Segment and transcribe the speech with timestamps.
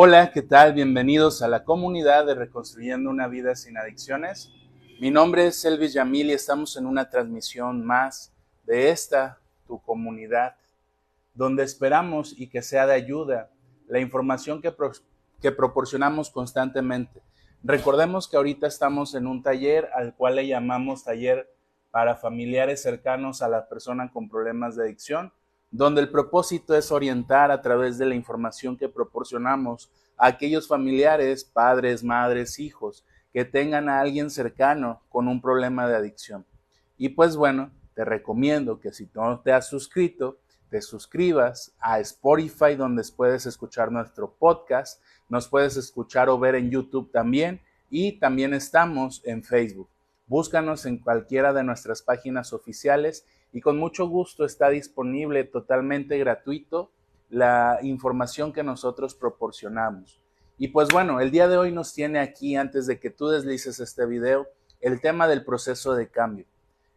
[0.00, 0.74] Hola, ¿qué tal?
[0.74, 4.52] Bienvenidos a la comunidad de Reconstruyendo una vida sin adicciones.
[5.00, 8.32] Mi nombre es Elvis Yamil y estamos en una transmisión más
[8.64, 10.54] de esta, tu comunidad,
[11.34, 13.50] donde esperamos y que sea de ayuda
[13.88, 17.20] la información que, proporcionamos constantemente.
[17.64, 21.52] Recordemos que ahorita estamos en un taller al cual le llamamos taller
[21.90, 25.32] para familiares cercanos a la persona con problemas de adicción,
[25.70, 31.44] donde el propósito es orientar a través de la información que proporcionamos a aquellos familiares,
[31.44, 36.46] padres, madres, hijos, que tengan a alguien cercano con un problema de adicción.
[36.96, 40.38] Y pues bueno, te recomiendo que si no te has suscrito,
[40.70, 46.70] te suscribas a Spotify donde puedes escuchar nuestro podcast, nos puedes escuchar o ver en
[46.70, 49.88] YouTube también y también estamos en Facebook.
[50.26, 56.90] Búscanos en cualquiera de nuestras páginas oficiales y con mucho gusto está disponible totalmente gratuito
[57.30, 60.20] la información que nosotros proporcionamos.
[60.58, 63.80] Y pues bueno, el día de hoy nos tiene aquí, antes de que tú deslices
[63.80, 64.48] este video,
[64.80, 66.46] el tema del proceso de cambio.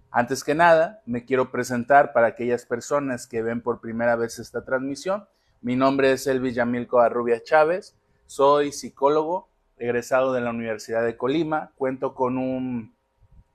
[0.09, 4.65] Antes que nada, me quiero presentar para aquellas personas que ven por primera vez esta
[4.65, 5.25] transmisión.
[5.61, 7.95] Mi nombre es Elvis Yamil Covarrubia Chávez,
[8.25, 12.95] soy psicólogo, egresado de la Universidad de Colima, cuento con un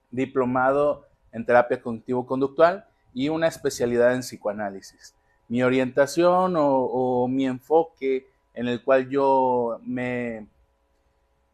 [0.09, 1.06] diplomado
[1.37, 5.15] en terapia cognitivo-conductual y una especialidad en psicoanálisis.
[5.47, 10.47] Mi orientación o, mi enfoque en el cual yo me,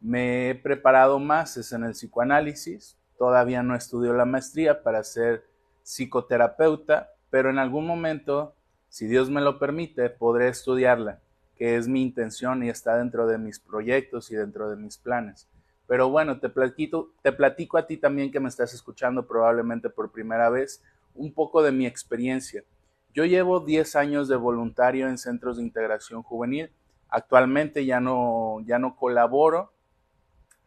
[0.00, 2.96] me he preparado más es en el psicoanálisis.
[3.16, 5.44] Todavía no estudio la maestría para ser
[5.82, 8.54] psicoterapeuta, pero en algún momento,
[8.88, 11.20] si Dios me lo permite, podré estudiarla,
[11.56, 15.46] que es mi intención y está dentro de mis proyectos y dentro de mis planes.
[15.86, 20.10] Pero bueno, te platico, te platico a ti también que me estás escuchando probablemente por
[20.10, 20.82] primera vez
[21.14, 22.64] un poco de mi experiencia.
[23.12, 26.70] Yo llevo 10 años de voluntario en centros de integración juvenil.
[27.08, 29.72] Actualmente ya no, ya no colaboro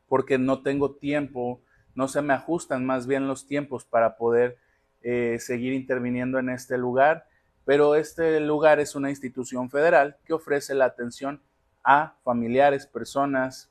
[0.08, 1.62] porque no tengo tiempo,
[1.96, 4.58] no se me ajustan más bien los tiempos para poder
[5.02, 7.28] eh, seguir interviniendo en este lugar,
[7.66, 11.42] pero este lugar es una institución federal que ofrece la atención
[11.84, 13.70] a familiares, personas,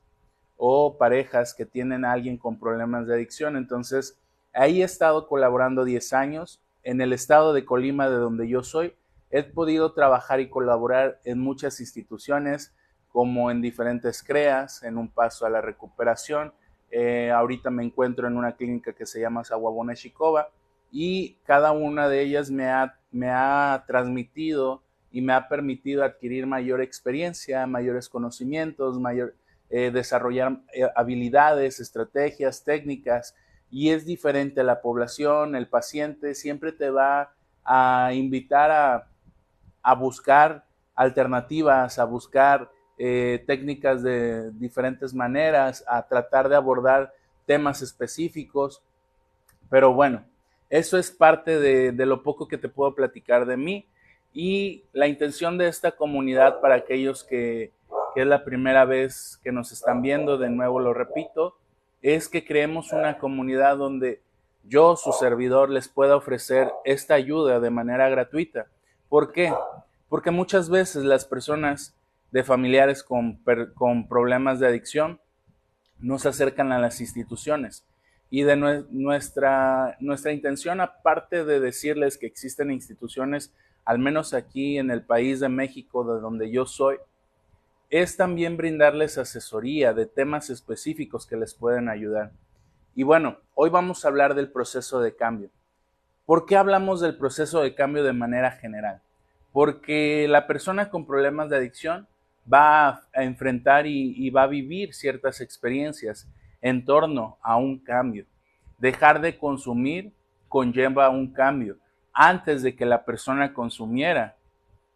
[0.57, 3.57] o parejas que tienen a alguien con problemas de adicción.
[3.57, 4.19] Entonces,
[4.53, 6.63] ahí he estado colaborando 10 años.
[6.83, 8.95] En el estado de Colima, de donde yo soy,
[9.31, 12.75] he podido trabajar y colaborar en muchas instituciones,
[13.11, 16.53] como en diferentes CREAS, en un paso a la recuperación.
[16.91, 20.51] Eh, ahorita me encuentro en una clínica que se llama Sawabona Shikova
[20.93, 26.47] y cada una de ellas me ha, me ha transmitido y me ha permitido adquirir
[26.47, 29.35] mayor experiencia, mayores conocimientos, mayor,
[29.69, 33.35] eh, desarrollar eh, habilidades, estrategias, técnicas,
[33.71, 37.33] y es diferente la población, el paciente siempre te va
[37.65, 39.09] a invitar
[39.83, 47.13] a, buscar alternativas, a buscar eh, técnicas de diferentes maneras, a tratar de abordar
[47.45, 48.83] temas específicos.
[49.69, 50.25] Pero bueno,
[50.71, 53.87] eso es parte de, de, lo poco que te puedo platicar de mí
[54.33, 57.73] y la intención de esta comunidad para aquellos que
[58.17, 61.59] que es la primera vez que nos están viendo, de nuevo lo repito,
[62.01, 64.23] es que creemos una comunidad donde
[64.65, 68.69] yo, su servidor, les pueda ofrecer esta ayuda de manera gratuita.
[69.11, 69.53] ¿Por qué?
[70.09, 71.95] Porque muchas veces las personas
[72.31, 73.39] de familiares con,
[74.09, 75.21] problemas de adicción
[75.99, 77.85] no se acercan a las instituciones.
[78.31, 83.53] Y de nuestra, nuestra intención, aparte de decirles que existen instituciones,
[83.85, 86.97] al menos aquí en el país de México, de donde yo soy,
[87.91, 92.33] es también brindarles asesoría de temas específicos que les pueden ayudar.
[92.95, 95.51] Y bueno, hoy vamos a hablar del proceso de cambio.
[96.25, 99.01] ¿Por qué hablamos del proceso de cambio de manera general?
[99.53, 102.09] Porque la persona con problemas de adicción
[102.53, 106.29] va a enfrentar y, va a vivir ciertas experiencias
[106.61, 108.27] en torno a un cambio.
[108.79, 110.13] Dejar de consumir
[110.49, 111.77] conlleva un cambio.
[112.13, 114.37] Antes de que la persona consumiera,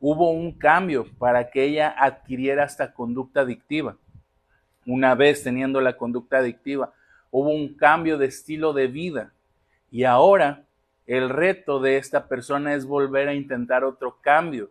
[0.00, 3.96] hubo un cambio para que ella adquiriera esta conducta adictiva.
[4.86, 6.92] Una vez teniendo la conducta adictiva,
[7.30, 9.34] hubo un cambio de estilo de vida
[9.90, 10.64] y ahora
[11.06, 14.70] el reto de esta persona es volver a intentar otro cambio,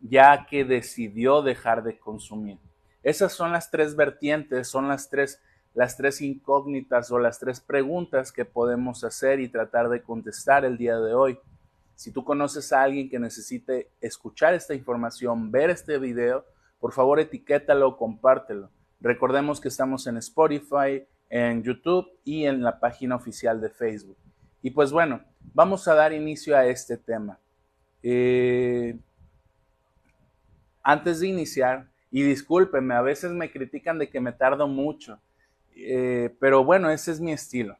[0.00, 2.58] ya que decidió dejar de consumir.
[3.02, 5.40] Esas son las tres vertientes, son las tres,
[5.74, 10.78] las tres incógnitas o las tres preguntas que podemos hacer y tratar de contestar el
[10.78, 11.38] día de hoy.
[12.02, 16.44] Si tú conoces a alguien que necesite escuchar esta información, ver este video,
[16.80, 18.70] por favor etiquétalo, compártelo.
[19.00, 24.16] Recordemos que estamos en Spotify, en YouTube y en la página oficial de Facebook.
[24.62, 25.22] Y pues bueno,
[25.54, 27.38] vamos a dar inicio a este tema.
[28.02, 28.98] Eh,
[30.82, 35.20] antes de iniciar, Y discúlpenme, a veces me critican de que me tardo mucho,
[35.76, 37.78] eh, pero bueno, ese es mi estilo.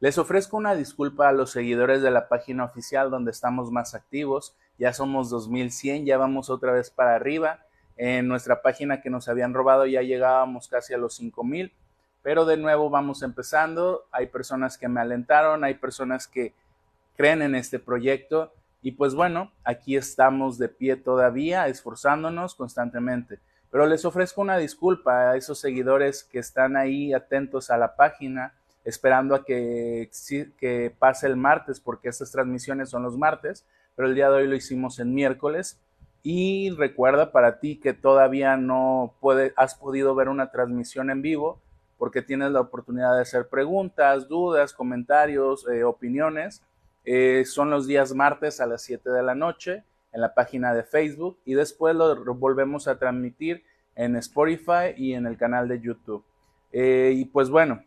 [0.00, 4.54] Les ofrezco una disculpa a los seguidores de la página oficial donde estamos más activos.
[4.78, 7.64] Ya somos 2100, ya vamos otra vez para arriba.
[7.96, 11.72] En nuestra página que nos habían robado ya llegábamos casi a los 5000,
[12.22, 14.06] pero de nuevo vamos empezando.
[14.12, 16.54] Hay personas que me alentaron, hay personas que
[17.16, 23.40] creen en este proyecto y pues bueno, aquí estamos de pie todavía, esforzándonos constantemente.
[23.68, 28.54] Pero les ofrezco una disculpa a esos seguidores que están ahí atentos a la página
[28.88, 30.10] esperando a que,
[30.58, 34.48] que pase el martes, porque estas transmisiones son los martes, pero el día de hoy
[34.48, 35.78] lo hicimos en miércoles.
[36.22, 41.60] Y recuerda para ti que todavía no puede, has podido ver una transmisión en vivo,
[41.98, 46.62] porque tienes la oportunidad de hacer preguntas, dudas, comentarios, eh, opiniones.
[47.04, 50.82] Eh, son los días martes a las 7 de la noche en la página de
[50.82, 53.64] Facebook y después lo volvemos a transmitir
[53.94, 56.24] en Spotify y en el canal de YouTube.
[56.72, 57.82] Eh, y pues bueno,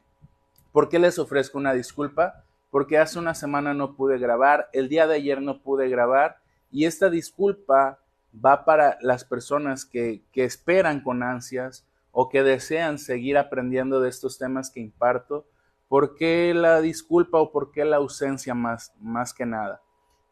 [0.72, 2.46] ¿Por qué les ofrezco una disculpa?
[2.70, 6.38] Porque hace una semana no pude grabar, el día de ayer no pude grabar
[6.72, 8.00] y esta disculpa
[8.34, 14.38] va para las personas que, esperan con ansias o que desean seguir aprendiendo de estos
[14.38, 15.46] temas que imparto.
[15.90, 19.82] ¿Por qué la disculpa o por qué la ausencia más, más que nada?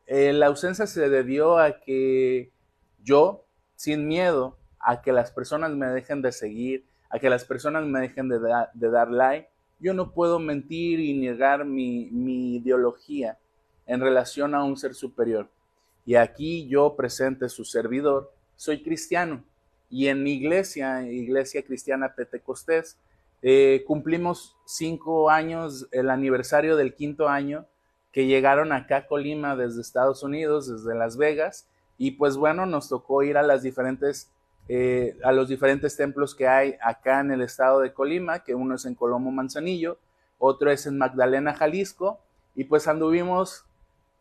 [0.08, 2.52] Eh, la ausencia se debió a que
[3.04, 3.46] yo,
[3.76, 8.00] sin miedo a que las personas me dejen de seguir, a que las personas me
[8.00, 8.40] dejen de,
[8.74, 9.50] de dar like,
[9.80, 12.10] yo no puedo mentir y negar mi,
[12.56, 13.38] ideología
[13.86, 15.50] en relación a un ser superior.
[16.06, 19.44] Y aquí yo presente su servidor, soy cristiano.
[19.90, 22.98] Y en mi iglesia, Iglesia Cristiana Pentecostés,
[23.42, 27.66] eh, cumplimos cinco años, el aniversario del quinto año,
[28.12, 31.68] que llegaron acá a Colima desde Estados Unidos, desde Las Vegas.
[31.98, 34.32] Y pues bueno, nos tocó ir a las diferentes
[34.72, 38.76] eh, a los diferentes templos que hay acá en el estado de Colima, que uno
[38.76, 39.98] es en Colomo Manzanillo,
[40.38, 42.20] otro es en Magdalena, Jalisco,
[42.54, 43.66] y pues anduvimos,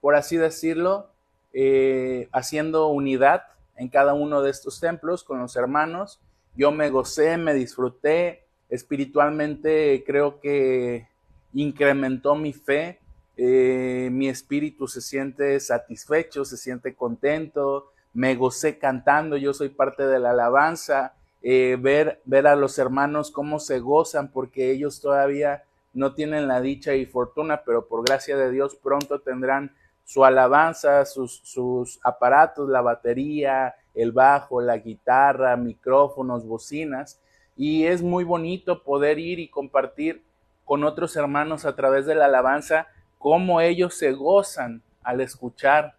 [0.00, 1.10] por así decirlo,
[1.52, 3.42] eh, haciendo unidad
[3.76, 6.18] en cada uno de estos templos con los hermanos.
[6.56, 11.08] Yo me gocé, me disfruté, espiritualmente creo que
[11.52, 13.00] incrementó mi fe,
[13.36, 20.06] eh, mi espíritu se siente satisfecho, se siente contento, me gocé cantando, yo soy parte
[20.06, 25.64] de la alabanza, eh, ver, ver a los hermanos cómo se gozan porque ellos todavía
[25.92, 29.72] no tienen la dicha y fortuna, pero por gracia de Dios pronto tendrán
[30.04, 37.20] su alabanza, sus, sus aparatos, la batería, el bajo, la guitarra, micrófonos, bocinas.
[37.56, 40.24] Y es muy bonito poder ir y compartir
[40.64, 42.86] con otros hermanos a través de la alabanza
[43.18, 45.97] cómo ellos se gozan al escuchar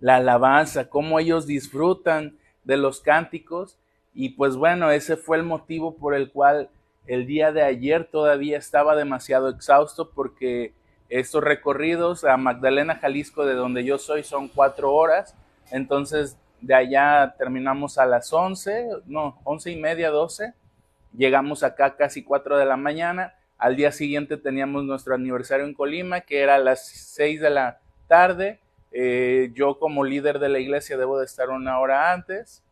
[0.00, 3.78] la alabanza, cómo ellos disfrutan de los cánticos.
[4.14, 6.70] Y pues bueno, ese fue el motivo por el cual
[7.06, 10.72] el día de ayer todavía estaba demasiado exhausto porque
[11.08, 15.34] estos recorridos a Magdalena, Jalisco, de donde yo soy, son cuatro horas.
[15.70, 20.54] Entonces de allá terminamos a las once, no, once y media, doce.
[21.16, 23.34] Llegamos acá casi cuatro de la mañana.
[23.58, 27.78] Al día siguiente teníamos nuestro aniversario en Colima, que era a las seis de la
[28.06, 28.60] tarde.
[28.98, 32.62] Eh, yo como líder de la iglesia debo de estar una hora antes.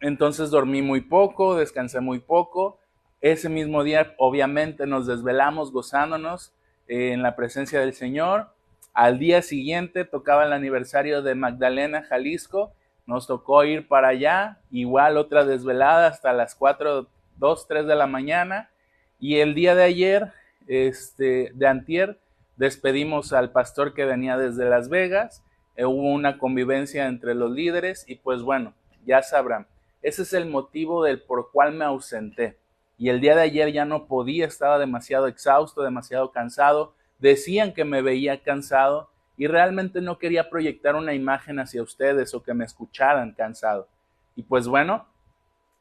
[0.00, 2.78] Entonces dormí muy poco, descansé muy poco.
[3.20, 6.54] Ese mismo día obviamente nos desvelamos gozándonos
[6.86, 8.50] eh, en la presencia del Señor.
[8.94, 12.72] Al día siguiente tocaba el aniversario de Magdalena, Jalisco.
[13.04, 18.06] Nos tocó ir para allá, igual otra desvelada hasta las 4, 2, 3 de la
[18.06, 18.70] mañana.
[19.18, 20.32] Y el día de ayer,
[20.68, 22.20] este, de antier,
[22.56, 25.42] Despedimos al pastor que venía desde Las Vegas,
[25.74, 29.66] eh, hubo una convivencia entre los líderes y pues bueno, ya sabrán,
[30.02, 32.58] ese es el motivo del por cual me ausenté.
[32.98, 37.84] Y el día de ayer ya no podía, estaba demasiado exhausto, demasiado cansado, decían que
[37.84, 42.64] me veía cansado y realmente no quería proyectar una imagen hacia ustedes o que me
[42.64, 43.88] escucharan cansado.
[44.36, 45.06] Y pues bueno,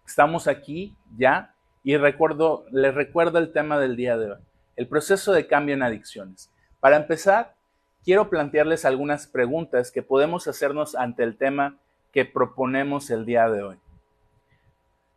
[0.06, 4.40] estamos aquí ya y recuerdo, les recuerdo el tema del día de hoy,
[4.76, 6.51] el proceso de cambio en adicciones.
[6.82, 7.54] Para empezar,
[8.04, 11.78] quiero plantearles algunas preguntas que podemos hacernos ante el tema
[12.12, 13.78] que proponemos el día de hoy.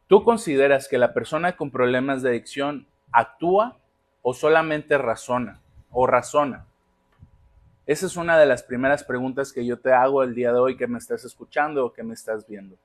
[0.06, 3.78] ¿Tú consideras que la persona con problemas de adicción actúa
[4.20, 6.66] o solamente razona o razona?
[7.86, 10.76] Esa es una de las primeras preguntas que yo te hago el día de hoy
[10.76, 12.76] que me estás escuchando o que me estás viendo.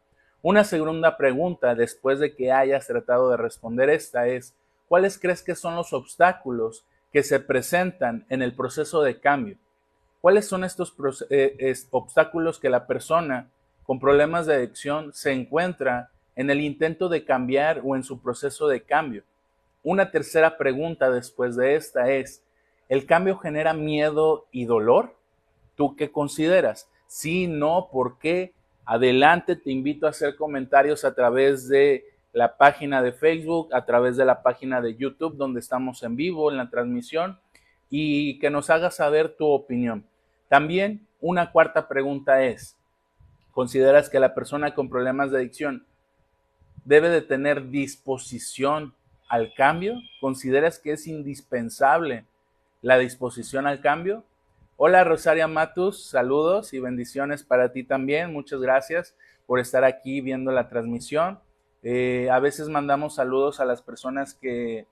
[0.41, 4.55] Una segunda pregunta después de que hayas tratado de responder esta es,
[4.87, 9.57] ¿cuáles crees que son los obstáculos que se presentan en el proceso de cambio.
[10.21, 10.93] ¿Cuáles son estos
[11.29, 13.49] eh, obstáculos que la persona
[13.89, 18.67] con problemas de adicción se encuentra en el intento de cambiar o en su proceso
[18.67, 19.23] de cambio.
[19.81, 22.43] Una tercera pregunta después de esta es,
[22.87, 25.17] ¿el cambio genera miedo y dolor?
[25.75, 26.87] ¿Tú qué consideras?
[27.07, 28.53] Sí, no, ¿por qué?
[28.85, 34.17] Adelante, te invito a hacer comentarios a través de la página de Facebook, a través
[34.17, 37.39] de la página de YouTube, donde estamos en vivo en la transmisión,
[37.89, 40.05] y que nos hagas saber tu opinión.
[40.47, 42.77] También una cuarta pregunta es,
[43.51, 45.85] ¿consideras que la persona con problemas de adicción
[46.85, 48.93] debe de tener disposición
[49.27, 49.95] al cambio?
[50.21, 52.25] ¿Consideras que es indispensable
[52.81, 54.23] la disposición al cambio?
[54.77, 58.31] Hola Rosaria Matus, saludos y bendiciones para ti también.
[58.31, 61.39] Muchas gracias por estar aquí viendo la transmisión.
[61.83, 64.85] Eh, a veces mandamos saludos a las personas que,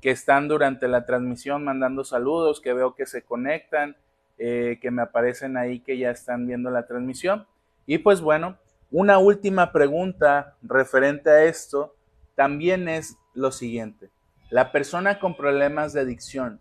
[0.00, 3.96] que, están durante la transmisión mandando saludos, que veo que se conectan,
[4.38, 7.46] eh, que me aparecen ahí que ya están viendo la transmisión.
[7.86, 8.56] Y pues bueno,
[8.90, 11.94] una última pregunta referente a esto
[12.34, 14.10] también es lo siguiente.
[14.50, 16.60] ¿La persona con problemas de adicción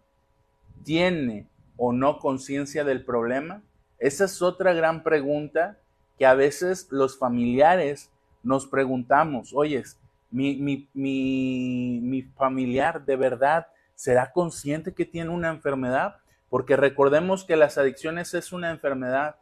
[0.83, 3.63] tiene o no conciencia del problema?
[3.99, 5.77] Esa es otra gran pregunta
[6.17, 8.10] que a veces los familiares
[8.43, 9.83] nos preguntamos, oye,
[10.29, 16.17] mi, mi, mi, familiar de verdad será consciente que tiene una enfermedad?
[16.49, 19.35] Porque recordemos que las adicciones es una enfermedad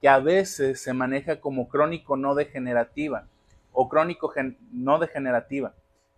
[0.00, 3.26] que a veces se maneja como crónico no degenerativa
[3.72, 4.32] o crónico
[4.72, 5.74] no degenerativa.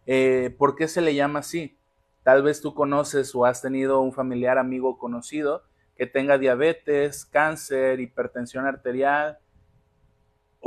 [0.06, 1.76] Eh, ¿Por qué se le llama así?
[2.22, 5.62] Tal vez tú conoces o has tenido un familiar, amigo conocido
[5.96, 9.38] que tenga diabetes, cáncer, hipertensión arterial,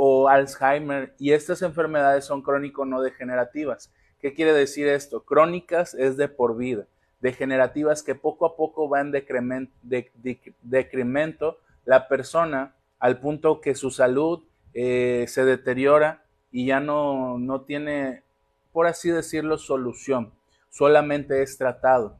[0.00, 3.92] o Alzheimer y estas enfermedades son crónico no degenerativas.
[4.20, 5.24] ¿Qué quiere decir esto?
[5.24, 6.86] Crónicas es de por vida,
[7.20, 9.26] degenerativas que poco a poco van en
[10.62, 17.62] decremento la persona al punto que su salud eh, se deteriora y ya no, no
[17.62, 18.22] tiene,
[18.72, 20.32] por así decirlo, solución,
[20.70, 22.16] solamente es tratado.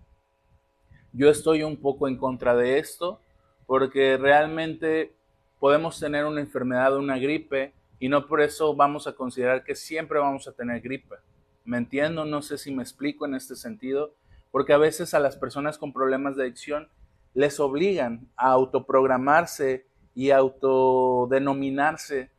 [1.12, 3.20] Yo estoy un poco en contra de esto
[3.66, 5.12] porque realmente
[5.58, 10.18] podemos tener una enfermedad, una gripe, y no por eso vamos a considerar que siempre
[10.18, 11.16] vamos a tener gripe.
[11.64, 12.24] ¿Me entiendo?
[12.24, 14.14] No sé si me explico en este sentido,
[14.50, 16.88] porque a veces a las personas con problemas de adicción
[17.34, 22.30] les obligan a autoprogramarse y autodenominarse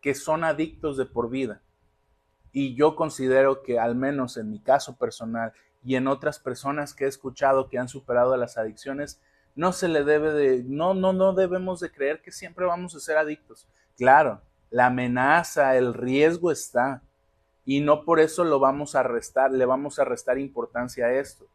[0.00, 1.62] que son adictos de por vida.
[2.52, 5.52] Y yo considero que al menos en mi caso personal
[5.84, 9.20] y en otras personas que he escuchado que han superado las adicciones,
[9.54, 13.00] no se le debe de, no, no, no debemos de creer que siempre vamos a
[13.00, 13.66] ser adictos.
[13.96, 14.40] Claro,
[14.70, 17.02] la amenaza, el riesgo está.
[17.64, 21.46] Y no por eso lo vamos a restar, le vamos a restar importancia a esto.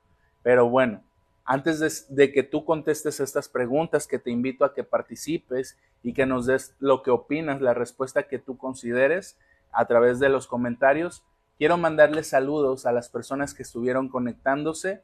[0.41, 1.03] Pero bueno,
[1.43, 6.25] antes de, que tú contestes estas preguntas, que te invito a que participes y que
[6.25, 9.37] nos des lo que opinas, la respuesta que tú consideres
[9.71, 11.23] a través de los comentarios,
[11.57, 15.01] quiero mandarles saludos a las personas que estuvieron conectándose,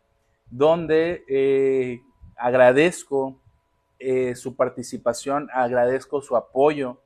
[0.50, 2.01] donde eh,
[2.43, 3.39] agradezco
[4.00, 7.01] eh, su participación, agradezco su apoyo.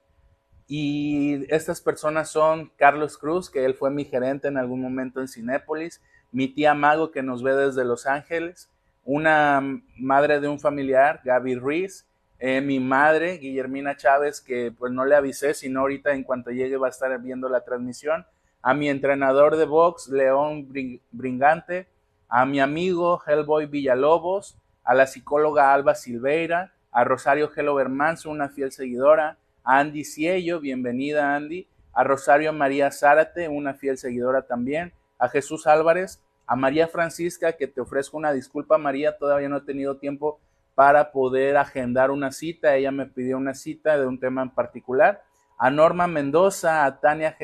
[0.67, 5.27] Y estas personas son Carlos Cruz, que él fue mi gerente en algún momento en
[5.27, 6.01] Cinépolis,
[6.31, 8.71] mi tía Mago, que nos ve desde Los Ángeles,
[9.05, 9.61] una
[9.95, 12.07] madre de un familiar, Gaby Ruiz,
[12.39, 16.77] eh, mi madre, Guillermina Chávez, que pues no le avisé, sino ahorita en cuanto llegue
[16.77, 18.25] va a estar viendo la transmisión,
[18.63, 20.67] a mi entrenador de box, León
[21.11, 21.87] Bringante,
[22.27, 28.47] a mi amigo Hellboy Villalobos, a la psicóloga Alba Silveira, a Rosario Gelo Bermanzo, una
[28.47, 34.93] fiel seguidora, a Andy Ciello, bienvenida Andy, a Rosario María Zárate, una fiel seguidora también,
[35.19, 39.61] a Jesús Álvarez, a María Francisca, que te ofrezco una disculpa, María, todavía no he
[39.61, 40.39] tenido tiempo
[40.73, 45.21] para poder agendar una cita, ella me pidió una cita de un tema en particular,
[45.59, 47.35] a Norma Mendoza, a Tania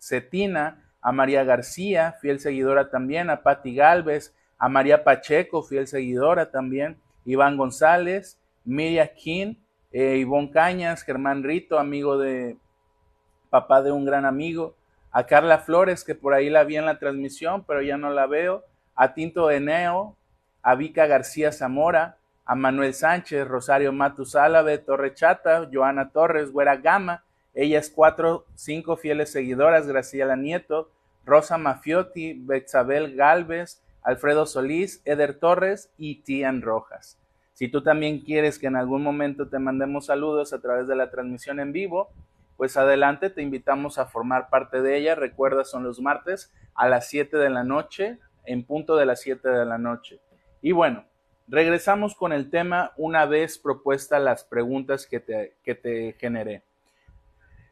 [0.00, 6.50] Cetina, a María García, fiel seguidora también, a Patti Galvez, a María Pacheco, fiel seguidora
[6.50, 9.54] también, Iván González, Miriam King,
[9.92, 12.56] eh, Ivonne Cañas, Germán Rito, amigo de
[13.50, 14.74] papá de un gran amigo,
[15.10, 18.26] a Carla Flores, que por ahí la vi en la transmisión, pero ya no la
[18.26, 20.16] veo, a Tinto Eneo,
[20.62, 26.76] a Vika García Zamora, a Manuel Sánchez, Rosario Matus Álave, Torre Chata, Joana Torres, Güera
[26.76, 27.24] Gama,
[27.54, 30.90] ellas cuatro, cinco fieles seguidoras, Graciela Nieto,
[31.24, 37.18] Rosa Mafiotti, Bexabel Galvez, Alfredo Solís, Eder Torres y Tian Rojas.
[37.54, 41.10] Si tú también quieres que en algún momento te mandemos saludos a través de la
[41.10, 42.08] transmisión en vivo,
[42.56, 45.14] pues adelante, te invitamos a formar parte de ella.
[45.14, 49.48] Recuerda, son los martes a las 7 de la noche, en punto de las 7
[49.48, 50.20] de la noche.
[50.60, 51.04] Y bueno,
[51.46, 56.62] regresamos con el tema una vez propuestas las preguntas que te, que te generé.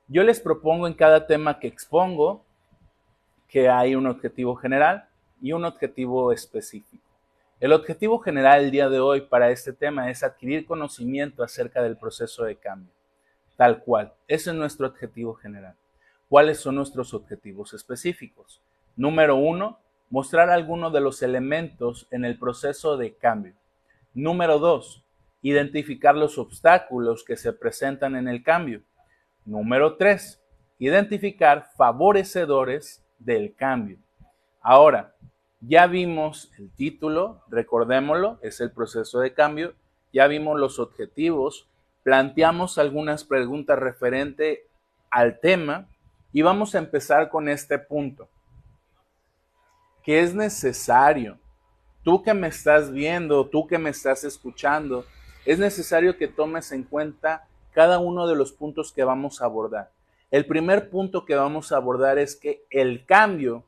[0.09, 2.45] Yo les propongo en cada tema que expongo
[3.49, 5.09] que hay un objetivo general
[5.40, 7.04] y un objetivo específico.
[7.58, 11.96] El objetivo general el día de hoy para este tema es adquirir conocimiento acerca del
[11.96, 12.92] proceso de cambio,
[13.56, 14.12] tal cual.
[14.28, 15.74] Ese es nuestro objetivo general.
[16.28, 18.60] ¿Cuáles son nuestros objetivos específicos?
[18.94, 19.78] Número uno,
[20.10, 23.54] mostrar algunos de los elementos en el proceso de cambio.
[24.12, 25.02] Número dos,
[25.42, 28.82] identificar los obstáculos que se presentan en el cambio.
[29.44, 30.42] Número tres,
[30.78, 33.98] identificar favorecedores del cambio.
[34.68, 35.14] Ahora,
[35.61, 39.75] ya vimos el título, recordémoslo, es el proceso de cambio,
[40.12, 41.68] ya vimos los objetivos,
[42.02, 44.66] planteamos algunas preguntas referente
[45.08, 45.87] al tema
[46.32, 48.28] y vamos a empezar con este punto.
[50.02, 51.38] ¿Qué es necesario?
[52.02, 55.04] Tú que me estás viendo, tú que me estás escuchando,
[55.44, 59.92] es necesario que tomes en cuenta cada uno de los puntos que vamos a abordar.
[60.32, 63.62] El primer punto que vamos a abordar es que el cambio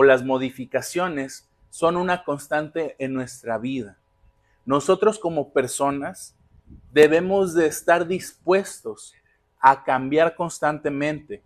[0.00, 3.98] o las modificaciones son una constante en nuestra vida.
[4.64, 6.36] Nosotros como personas
[6.92, 9.12] debemos de estar dispuestos
[9.58, 11.42] a cambiar constantemente.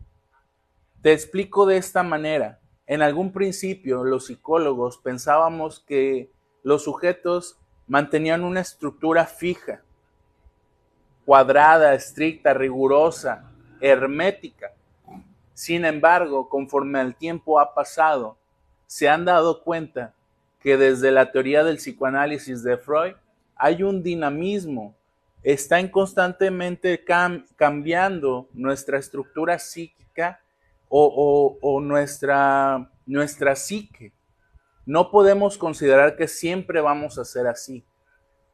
[1.00, 2.60] Te explico de esta manera.
[2.86, 6.30] En algún principio los psicólogos pensábamos que
[6.62, 7.56] los sujetos
[7.86, 9.80] mantenían una estructura fija,
[11.24, 14.74] cuadrada, estricta, rigurosa, hermética.
[15.54, 18.41] Sin embargo, conforme el tiempo ha pasado,
[18.92, 20.12] se han dado cuenta
[20.60, 23.14] que desde la teoría del psicoanálisis de Freud
[23.56, 24.94] hay un dinamismo,
[25.42, 27.02] está en constantemente
[27.56, 30.42] cambiando nuestra estructura psíquica
[30.90, 34.12] o, nuestra, nuestra psique.
[34.84, 37.82] No podemos considerar que siempre vamos a ser así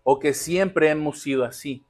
[0.04, 1.84] o que siempre hemos sido así,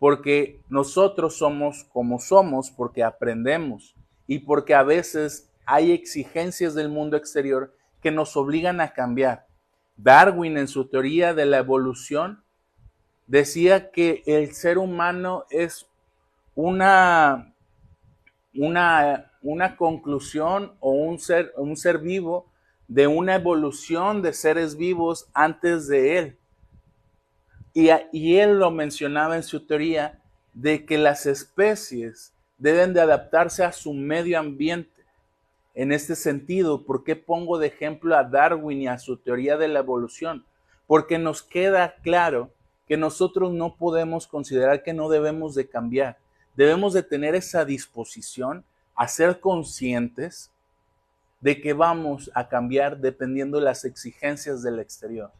[0.00, 3.94] porque nosotros somos como somos porque aprendemos
[4.26, 9.46] y porque a veces hay exigencias del mundo exterior que nos obligan a cambiar.
[9.98, 12.42] Darwin en su teoría de la evolución
[13.26, 15.86] decía que el ser humano es
[16.54, 17.54] una,
[18.54, 22.50] una, una conclusión o un ser, un ser vivo
[22.86, 26.38] de una evolución de seres vivos antes de él.
[27.74, 30.18] Y, y él lo mencionaba en su teoría
[30.54, 34.97] de que las especies deben de adaptarse a su medio ambiente
[35.78, 39.68] en este sentido, ¿por qué pongo de ejemplo a Darwin y a su teoría de
[39.68, 40.44] la evolución?
[40.88, 42.50] Porque nos queda claro
[42.88, 46.18] que nosotros no podemos considerar que no debemos de cambiar.
[46.56, 48.64] Debemos de tener esa disposición
[48.96, 50.50] a ser conscientes
[51.40, 55.30] de que vamos a cambiar dependiendo de las exigencias del exterior.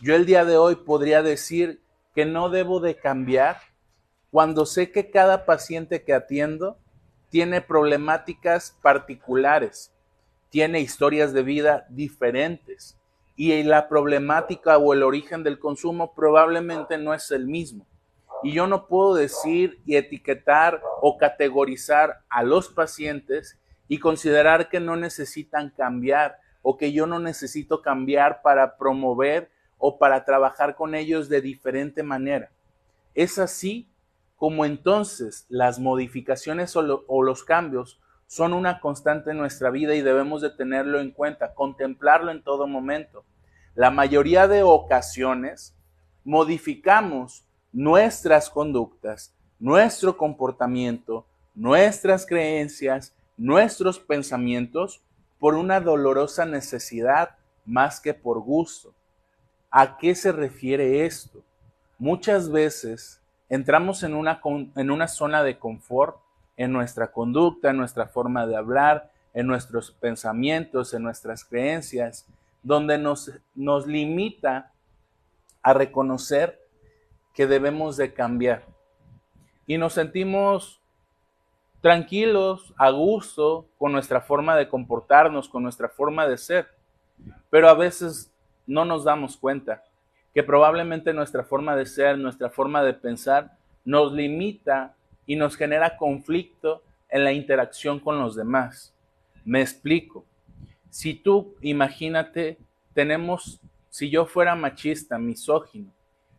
[0.00, 1.80] Yo el día de hoy podría decir
[2.14, 3.56] que no debo de cambiar
[4.30, 6.78] cuando sé que cada paciente que atiendo
[7.30, 9.92] tiene problemáticas particulares,
[10.50, 12.98] tiene historias de vida diferentes
[13.36, 17.86] y la problemática o el origen del consumo probablemente no es el mismo.
[18.42, 24.80] Y yo no puedo decir y etiquetar o categorizar a los pacientes y considerar que
[24.80, 30.94] no necesitan cambiar o que yo no necesito cambiar para promover o para trabajar con
[30.94, 32.50] ellos de diferente manera.
[33.14, 33.88] Es así
[34.38, 40.40] como entonces las modificaciones o, los cambios son una constante en nuestra vida y debemos
[40.40, 43.24] de tenerlo en cuenta, contemplarlo en todo momento.
[43.74, 45.74] La mayoría de ocasiones
[46.24, 55.02] modificamos nuestras conductas, nuestro comportamiento, nuestras creencias, nuestros pensamientos
[55.40, 57.30] por una dolorosa necesidad
[57.66, 58.94] más que por gusto.
[59.68, 61.42] ¿A qué se refiere esto?
[61.98, 63.17] Muchas veces
[63.48, 64.40] entramos en una,
[64.76, 66.16] en una zona de confort
[66.56, 72.26] en nuestra conducta, en nuestra forma de hablar, en nuestros pensamientos, en nuestras creencias,
[72.62, 74.72] donde nos, nos limita
[75.62, 76.60] a reconocer
[77.34, 78.64] que debemos de cambiar.
[79.66, 80.80] Y nos sentimos
[81.80, 86.68] tranquilos, a gusto con nuestra forma de comportarnos, con nuestra forma de ser,
[87.50, 88.32] pero a veces
[88.66, 89.84] no nos damos cuenta
[90.34, 94.94] que probablemente nuestra forma de ser, nuestra forma de pensar, nos limita
[95.26, 98.94] y nos genera conflicto en la interacción con los demás.
[99.44, 100.24] Me explico.
[100.90, 102.58] Si tú, imagínate,
[102.94, 103.60] tenemos,
[103.90, 105.92] si yo fuera machista, misógino,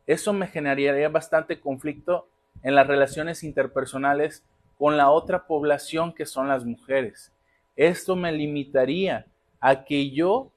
[0.06, 2.28] eso me generaría bastante conflicto
[2.64, 4.44] en las relaciones interpersonales
[4.78, 7.32] con la otra población que son las mujeres.
[7.76, 9.26] Esto me limitaría
[9.60, 10.52] a que yo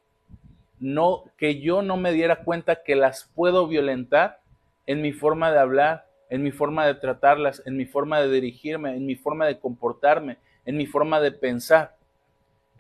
[0.82, 4.40] no, que yo no me diera cuenta que las puedo violentar
[4.84, 8.96] en mi forma de hablar, en mi forma de tratarlas, en mi forma de dirigirme,
[8.96, 11.96] en mi forma de comportarme, en mi forma de pensar.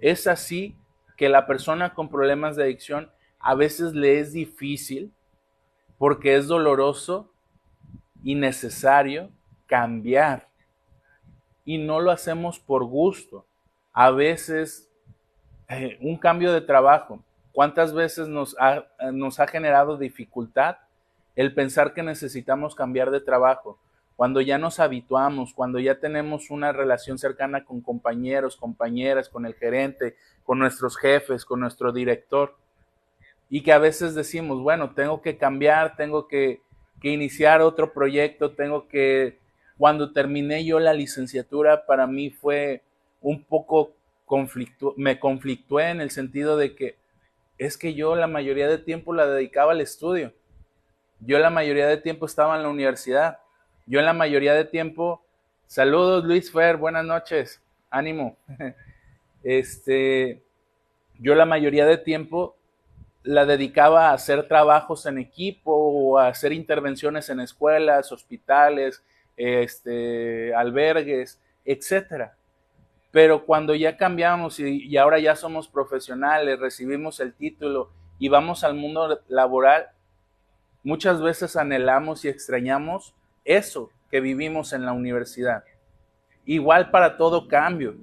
[0.00, 0.74] Es así
[1.16, 5.12] que la persona con problemas de adicción a veces le es difícil
[5.96, 7.32] porque es doloroso
[8.24, 9.30] y necesario
[9.66, 10.48] cambiar.
[11.64, 13.46] Y no lo hacemos por gusto.
[13.92, 14.90] A veces
[15.68, 20.76] eh, un cambio de trabajo, ¿cuántas veces nos ha, generado dificultad
[21.36, 23.78] el pensar que necesitamos cambiar de trabajo?
[24.16, 29.54] Cuando ya nos habituamos, cuando ya tenemos una relación cercana con compañeros, compañeras, con el
[29.54, 32.56] gerente, con nuestros jefes, con nuestro director,
[33.48, 36.62] y que a veces decimos, bueno, tengo que cambiar, tengo que,
[37.00, 39.38] que iniciar otro proyecto, tengo que,
[39.76, 42.82] cuando terminé yo la licenciatura, para mí fue
[43.20, 43.92] un poco
[44.24, 47.01] conflicto, me conflictué en el sentido de que
[47.66, 50.32] es que yo la mayoría de tiempo la dedicaba al estudio.
[51.20, 53.38] Yo la mayoría de tiempo estaba en la universidad.
[53.86, 55.24] Yo la mayoría de tiempo,
[55.68, 58.36] saludos Luis Fer, buenas noches, ánimo.
[59.44, 60.40] Este,
[61.18, 62.56] yo la mayoría de tiempo
[63.24, 69.02] la dedicaba a hacer trabajos en equipo o a hacer intervenciones en escuelas, hospitales,
[69.36, 72.36] este, albergues, etcétera.
[73.12, 78.74] Pero cuando ya cambiamos y, ahora ya somos profesionales, recibimos el título y vamos al
[78.74, 79.90] mundo laboral,
[80.82, 85.62] muchas veces anhelamos y extrañamos eso que vivimos en la universidad.
[86.46, 87.96] Igual para todo cambio.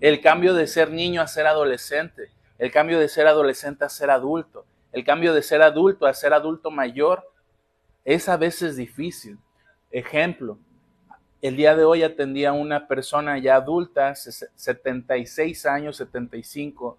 [0.00, 4.10] El cambio de ser niño a ser adolescente, el cambio de ser adolescente a ser
[4.10, 7.28] adulto, el cambio de ser adulto a ser adulto mayor,
[8.04, 9.38] es a veces difícil.
[9.90, 10.58] Ejemplo,
[11.42, 16.96] el día de hoy atendía a una persona ya adulta, 76 años, 75,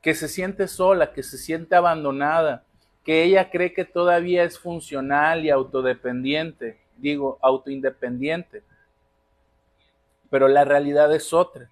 [0.00, 2.64] que se siente sola, que se siente abandonada,
[3.04, 8.62] que ella cree que todavía es funcional y autodependiente, digo, autoindependiente.
[10.30, 11.68] Pero la realidad es otra,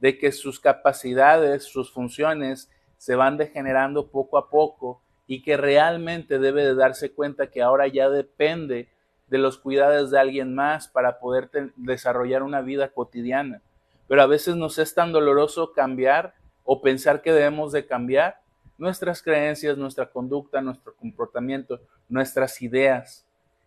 [0.00, 6.40] de que sus capacidades, sus funciones se van degenerando poco a poco y que realmente
[6.40, 8.88] debe de darse cuenta que ahora ya depende
[9.30, 13.62] de los cuidados de alguien más para poder desarrollar una vida cotidiana.
[14.08, 18.40] Pero a veces nos es tan doloroso cambiar o pensar que debemos de cambiar
[18.76, 23.24] nuestras creencias, nuestra conducta, nuestro comportamiento, nuestras ideas.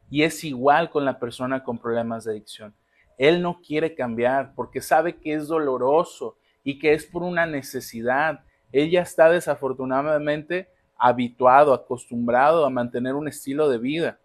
[0.10, 2.73] Y es igual con la persona con problemas de adicción.
[3.17, 8.43] Él no quiere cambiar porque sabe que es doloroso y que es por una necesidad.
[8.73, 14.19] Él ya está desafortunadamente habituado, acostumbrado a mantener un estilo de vida.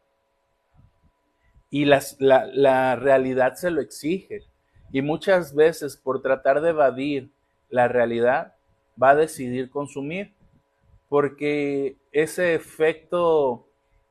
[1.71, 4.45] Y la, la realidad se lo exige.
[4.93, 7.31] Y muchas veces por tratar de evadir
[7.69, 8.55] la realidad,
[9.01, 10.35] va a decidir consumir.
[11.09, 13.67] Porque ese efecto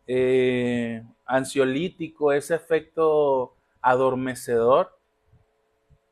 [0.08, 4.98] eh, ansiolítico, ese efecto adormecedor,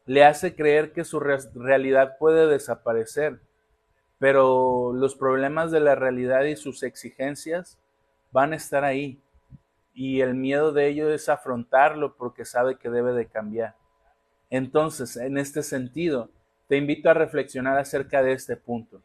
[0.05, 3.39] le hace creer que su realidad puede desaparecer,
[4.19, 7.79] pero los problemas de la realidad y sus exigencias
[8.31, 9.19] van a estar ahí
[9.95, 13.75] y el miedo de ello es afrontarlo porque sabe que debe de cambiar.
[14.49, 16.29] Entonces, en este sentido,
[16.67, 19.01] te invito a reflexionar acerca de este punto.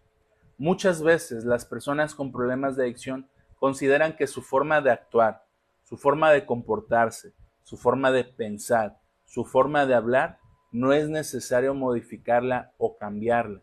[0.59, 5.45] Muchas veces las personas con problemas de adicción consideran que su forma de actuar,
[5.85, 10.39] su forma de comportarse, su forma de pensar, su forma de hablar,
[10.73, 13.61] no es necesario modificarla o cambiarla.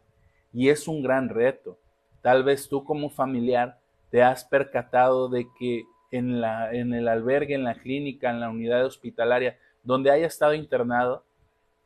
[0.54, 1.78] Y es un gran reto.
[2.22, 7.56] Tal vez tú como familiar te has percatado de que en, la, en el albergue,
[7.56, 11.24] en la clínica, en la unidad hospitalaria, donde haya estado internado,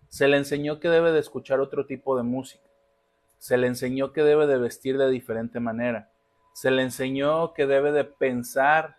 [0.08, 2.68] se le enseñó que debe de escuchar otro tipo de música.
[3.38, 6.12] Se le enseñó que debe de vestir de diferente manera.
[6.54, 8.98] Se le enseñó que debe de pensar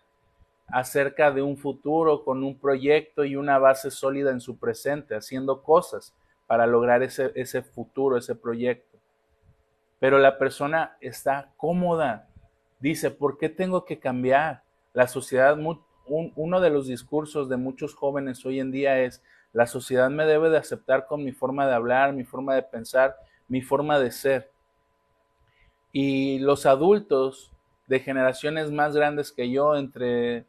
[0.67, 5.61] acerca de un futuro con un proyecto y una base sólida en su presente, haciendo
[5.61, 6.15] cosas
[6.47, 8.97] para lograr ese, ese futuro, ese proyecto.
[9.99, 12.27] Pero la persona está cómoda.
[12.79, 14.63] Dice, ¿por qué tengo que cambiar?
[14.93, 15.57] La sociedad,
[16.07, 20.49] uno de los discursos de muchos jóvenes hoy en día es, la sociedad me debe
[20.49, 23.15] de aceptar con mi forma de hablar, mi forma de pensar,
[23.47, 24.51] mi forma de ser.
[25.91, 27.51] Y los adultos
[27.87, 30.45] de generaciones más grandes que yo, entre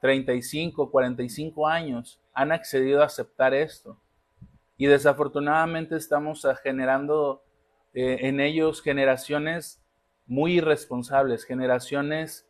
[0.00, 3.98] 35, 45 años han accedido a aceptar esto.
[4.76, 7.42] Y desafortunadamente estamos generando
[7.92, 9.80] eh, en ellos generaciones
[10.26, 12.46] muy irresponsables, generaciones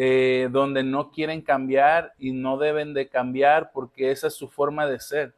[0.00, 4.86] eh, donde no quieren cambiar y no deben de cambiar porque esa es su forma
[4.86, 5.34] de ser.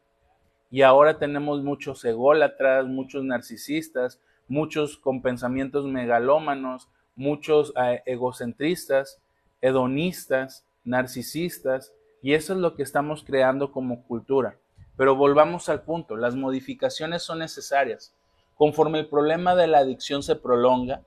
[0.71, 9.19] Y ahora tenemos muchos ególatras, muchos narcisistas, muchos con pensamientos megalómanos, muchos eh, egocentristas,
[9.63, 14.59] hedonistas, narcisistas Y eso es lo que estamos creando como cultura.
[14.95, 18.15] Pero volvamos al punto, las modificaciones son necesarias.
[18.57, 21.01] Conforme el problema de la adicción se prolonga,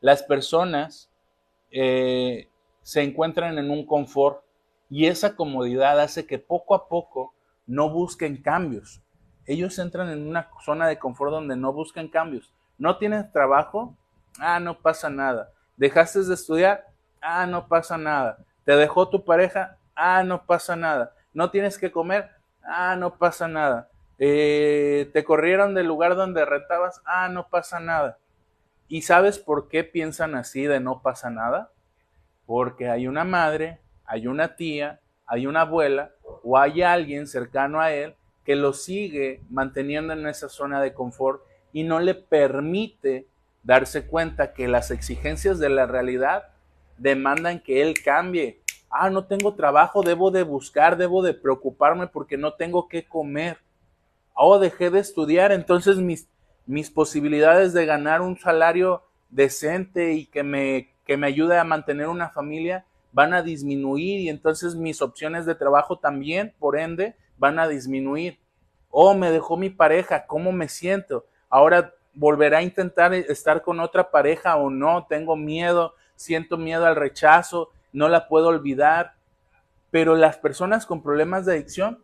[0.00, 1.10] las personas
[1.70, 2.48] eh,
[2.84, 4.44] se encuentran en un confort
[4.90, 7.34] y esa comodidad hace que poco a poco
[7.66, 9.02] no busquen cambios.
[9.46, 12.52] Ellos entran en una zona de confort donde no buscan cambios.
[12.78, 13.96] ¿No tienes trabajo?
[14.38, 15.50] Ah, no pasa nada.
[15.76, 16.86] ¿Dejaste de estudiar?
[17.20, 18.38] Ah, no pasa nada.
[18.64, 19.78] ¿Te dejó tu pareja?
[19.96, 21.14] Ah, no pasa nada.
[21.32, 22.30] ¿No tienes que comer?
[22.62, 23.88] Ah, no pasa nada.
[24.18, 27.00] Eh, ¿Te corrieron del lugar donde rentabas?
[27.06, 28.18] Ah, no pasa nada.
[28.88, 31.70] ¿Y sabes por qué piensan así de no pasa nada?
[32.46, 37.92] Porque hay una madre, hay una tía, hay una abuela o hay alguien cercano a
[37.92, 43.26] él que lo sigue manteniendo en esa zona de confort y no le permite
[43.62, 46.48] darse cuenta que las exigencias de la realidad
[46.98, 48.60] demandan que él cambie.
[48.90, 53.58] Ah, no tengo trabajo, debo de buscar, debo de preocuparme porque no tengo que comer.
[54.34, 56.28] Oh, dejé de estudiar, entonces mis,
[56.66, 62.08] mis posibilidades de ganar un salario decente y que me, que me ayude a mantener
[62.08, 67.60] una familia van a disminuir y entonces mis opciones de trabajo también, por ende, van
[67.60, 68.40] a disminuir.
[68.90, 71.24] Oh, me dejó mi pareja, ¿cómo me siento?
[71.48, 76.96] Ahora volverá a intentar estar con otra pareja o no, tengo miedo, siento miedo al
[76.96, 79.14] rechazo, no la puedo olvidar.
[79.92, 82.02] Pero las personas con problemas de adicción,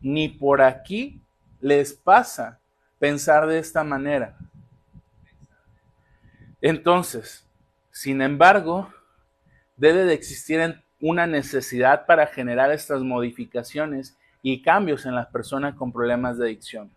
[0.00, 1.20] ni por aquí
[1.60, 2.60] les pasa
[2.98, 4.38] pensar de esta manera.
[6.62, 7.46] Entonces,
[7.92, 8.88] sin embargo,
[9.76, 15.92] debe de existir una necesidad para generar estas modificaciones y cambios en las personas con
[15.92, 16.90] problemas de adicción.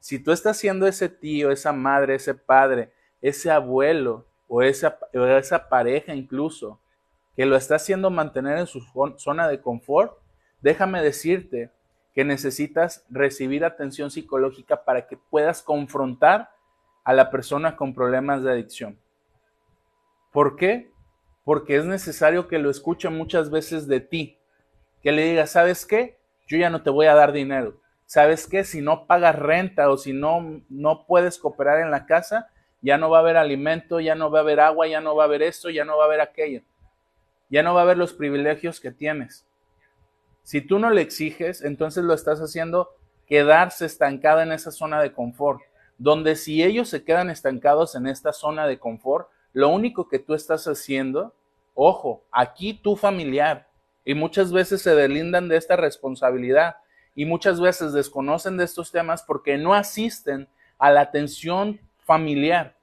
[0.00, 5.68] Si tú estás siendo ese tío, esa madre, ese padre, ese abuelo o esa, esa
[5.68, 6.78] pareja incluso,
[7.34, 8.82] que lo está haciendo mantener en su
[9.16, 10.18] zona de confort,
[10.60, 11.70] déjame decirte
[12.14, 16.50] que necesitas recibir atención psicológica para que puedas confrontar
[17.02, 18.98] a la persona con problemas de adicción.
[20.32, 20.90] ¿Por qué?
[21.44, 24.38] Porque es necesario que lo escuche muchas veces de ti,
[25.02, 26.18] que le diga, ¿sabes qué?
[26.46, 28.64] Yo ya no te voy a dar dinero, ¿sabes qué?
[28.64, 33.10] Si no pagas renta o si no, no puedes cooperar en la casa, ya no
[33.10, 35.42] va a haber alimento, ya no va a haber agua, ya no va a haber
[35.42, 36.62] esto, ya no va a haber aquello.
[37.50, 39.46] Ya no va a haber los privilegios que tienes.
[40.42, 42.94] Si tú no le exiges, entonces lo estás haciendo
[43.26, 45.60] quedarse estancada en esa zona de confort,
[45.98, 50.34] donde si ellos se quedan estancados en esta zona de confort, lo único que tú
[50.34, 51.34] estás haciendo,
[51.74, 53.68] ojo, aquí tu familiar,
[54.04, 56.76] y muchas veces se delindan de esta responsabilidad,
[57.14, 62.76] y muchas veces desconocen de estos temas porque no asisten a la atención familiar.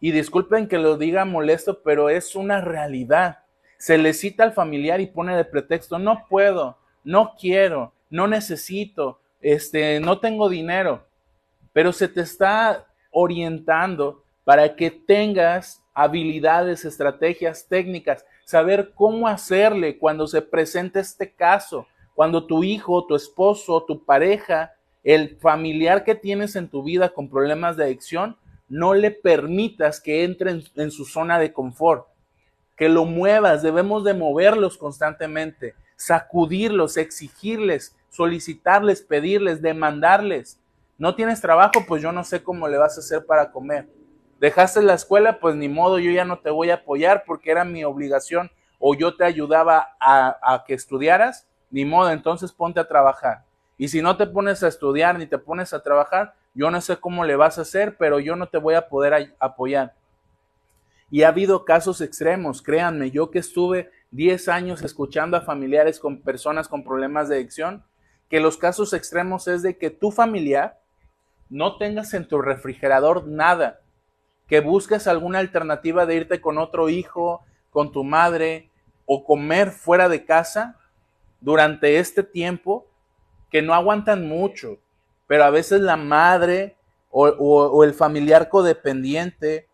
[0.00, 3.40] Y disculpen que lo diga molesto, pero es una realidad.
[3.76, 9.20] Se le cita al familiar y pone de pretexto, no puedo, no quiero, no necesito,
[9.40, 11.06] este, no tengo dinero.
[11.72, 20.28] Pero se te está orientando para que tengas habilidades, estrategias, técnicas, saber cómo hacerle cuando
[20.28, 26.54] se presente este caso, cuando tu hijo, tu esposo, tu pareja, el familiar que tienes
[26.54, 28.36] en tu vida con problemas de adicción,
[28.68, 32.06] no le permitas que entre en, su zona de confort,
[32.76, 40.60] que lo muevas, debemos de moverlos constantemente, sacudirlos, exigirles, solicitarles, pedirles, demandarles.
[40.96, 43.88] No tienes trabajo, pues yo no sé cómo le vas a hacer para comer.
[44.38, 47.64] Dejaste la escuela, pues ni modo, yo ya no te voy a apoyar porque era
[47.64, 53.44] mi obligación o yo te ayudaba a que estudiaras ni modo, entonces ponte a trabajar.
[53.76, 56.96] Y si no te pones a estudiar ni te pones a trabajar, yo no sé
[56.96, 59.94] cómo le vas a hacer, pero yo no te voy a poder apoyar.
[61.10, 66.20] Y ha habido casos extremos, créanme, yo que estuve 10 años escuchando a familiares con
[66.20, 67.84] personas con problemas de adicción,
[68.28, 70.80] que los casos extremos es de que tu familiar
[71.48, 73.80] no tengas en tu refrigerador nada,
[74.48, 78.70] que busques alguna alternativa de irte con otro hijo, con tu madre
[79.06, 80.76] o comer fuera de casa
[81.40, 82.86] durante este tiempo
[83.50, 84.78] que no aguantan mucho,
[85.26, 86.76] pero a veces la madre
[87.10, 89.66] o, el familiar codependiente,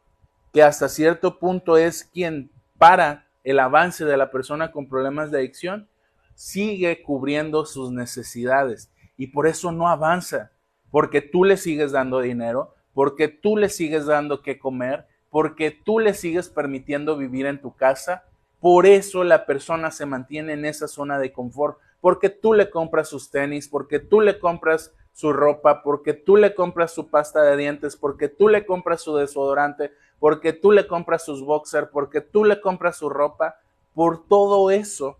[0.52, 5.38] que hasta cierto punto es quien para el avance de la persona con problemas de
[5.38, 5.88] adicción,
[6.34, 8.90] sigue cubriendo sus necesidades.
[9.16, 10.52] Y por eso no avanza,
[10.90, 15.98] porque tú le sigues dando dinero, porque tú le sigues dando que comer, porque tú
[15.98, 18.24] le sigues permitiendo vivir en tu casa
[18.64, 23.10] por eso la persona se mantiene en esa zona de confort, porque tú le compras
[23.10, 27.58] sus tenis, porque tú le compras su ropa, porque tú le compras su pasta de
[27.58, 32.46] dientes, porque tú le compras su desodorante, porque tú le compras sus boxers, porque tú
[32.46, 33.56] le compras su ropa,
[33.92, 35.18] por todo eso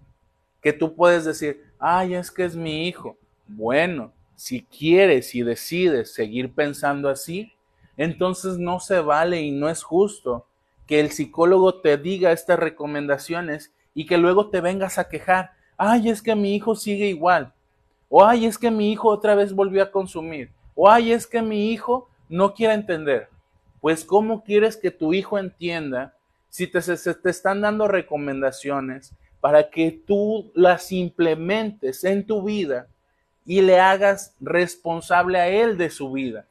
[0.62, 3.18] que tú puedes decir, ay, es que es mi hijo.
[3.46, 7.52] Bueno, si quieres y decides seguir pensando así,
[7.96, 10.46] entonces no se vale y no es justo
[10.86, 16.10] que el psicólogo te diga estas recomendaciones y que luego te vengas a quejar, ay,
[16.10, 17.52] es que mi hijo sigue igual,
[18.08, 21.42] o ay, es que mi hijo otra vez volvió a consumir, o ay, es que
[21.42, 23.28] mi hijo no quiere entender.
[23.80, 26.14] Pues ¿cómo quieres que tu hijo entienda
[26.48, 32.86] si te, se, te están dando recomendaciones para que tú las implementes en tu vida
[33.44, 36.46] y le hagas responsable a él de su vida?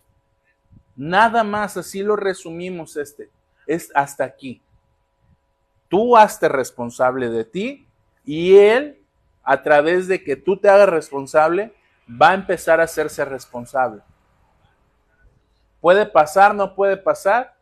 [0.95, 3.29] Nada más, así lo resumimos este,
[3.65, 4.61] es hasta aquí.
[5.87, 7.87] Tú hazte responsable de ti
[8.23, 8.99] y él,
[9.43, 11.73] a través de que tú te hagas responsable,
[12.09, 14.01] va a empezar a hacerse responsable.
[15.81, 16.55] ¿Puede pasar?
[16.55, 17.55] ¿No puede pasar?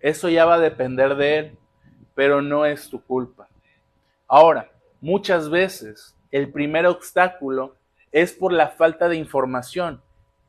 [0.00, 1.58] Eso ya va a depender de él,
[2.14, 3.48] pero no es tu culpa.
[4.28, 7.74] Ahora, muchas veces el primer obstáculo
[8.12, 10.00] es por la falta de información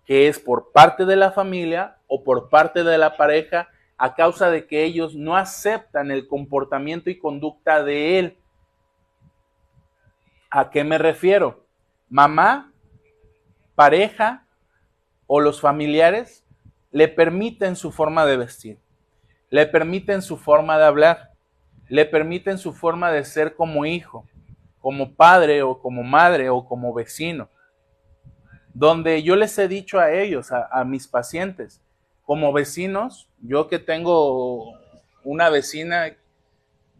[0.06, 4.50] que es por parte de la familia o por parte de la pareja a causa
[4.50, 8.38] de que ellos no aceptan el comportamiento y conducta de él.
[10.50, 11.66] ¿A qué me refiero?
[12.10, 12.72] Mamá,
[13.74, 14.46] pareja
[15.28, 16.46] o los familiares
[16.92, 18.80] le permiten su forma de vestir,
[19.50, 21.32] le permiten su forma de hablar,
[21.88, 24.28] le permiten su forma de ser como hijo,
[24.80, 27.50] como padre o como madre o como vecino
[28.76, 31.82] donde yo les he dicho a ellos, a, mis pacientes,
[32.24, 34.74] como vecinos, yo que tengo
[35.24, 36.14] una vecina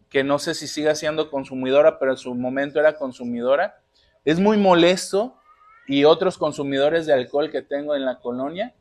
[0.08, 3.78] que no sé si siga siendo consumidora, pero en su momento era consumidora,
[4.24, 5.36] es muy molesto
[5.86, 8.74] y otros consumidores de alcohol que tengo en la colonia,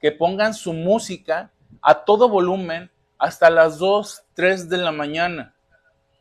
[0.00, 1.50] que pongan su música
[1.82, 5.56] a todo volumen hasta las 2, 3 de la mañana.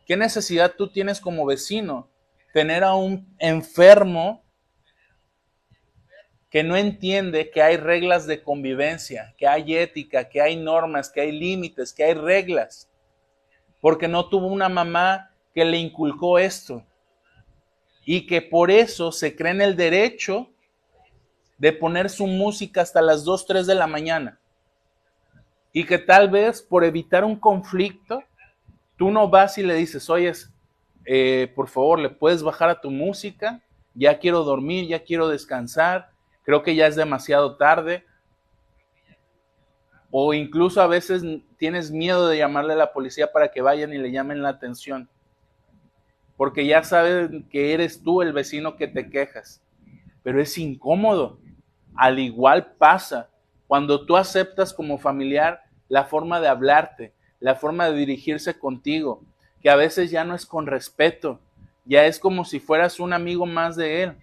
[0.08, 2.10] ¿Qué necesidad tú tienes como vecino?
[2.54, 4.47] Tener a un enfermo
[6.50, 11.22] que no entiende que hay reglas de convivencia, que hay ética, que hay normas, que
[11.22, 12.90] hay límites, que hay reglas,
[13.82, 16.84] porque no tuvo una mamá que le inculcó esto
[18.06, 20.50] y que por eso se cree en el derecho
[21.58, 24.40] de poner su música hasta las 2, 3 de la mañana.
[25.74, 28.24] Y que tal vez por evitar un conflicto,
[28.96, 30.32] tú no vas y le dices, oye,
[31.06, 33.62] eh, por favor, ¿le puedes bajar a tu música?
[33.94, 36.12] Ya quiero dormir, ya quiero descansar
[36.48, 38.06] creo que ya es demasiado tarde.
[40.10, 41.22] O incluso a veces
[41.58, 45.10] tienes miedo de llamarle a la policía para que vayan y le llamen la atención.
[46.38, 49.62] Porque ya saben que eres tú el vecino que te quejas.
[50.24, 51.38] Pero es incómodo.
[51.98, 53.30] Al igual pasa
[53.68, 59.22] cuando tú aceptas como familiar la forma de hablarte, la forma de dirigirse contigo,
[59.62, 61.42] que a veces ya no es con respeto,
[61.84, 64.18] ya es como si fueras un amigo más de él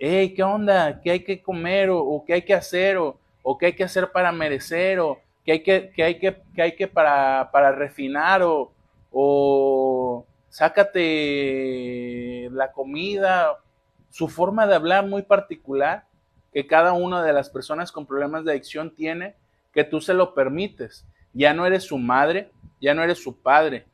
[0.00, 1.00] hey, ¿qué onda?
[1.02, 1.90] ¿Qué hay que comer?
[1.90, 2.96] ¿O, qué hay que hacer?
[2.96, 3.18] O,
[3.58, 4.98] qué hay que hacer para merecer?
[4.98, 8.42] ¿O qué hay que, qué hay que, qué hay que para, para refinar?
[8.42, 8.72] O,
[9.12, 13.58] o sácate la comida.
[14.08, 16.06] Su forma de hablar muy particular
[16.52, 19.36] que cada una de las personas con problemas de adicción tiene,
[19.72, 21.06] que tú se lo permites.
[21.32, 23.86] Ya no eres su madre, ya no eres su padre,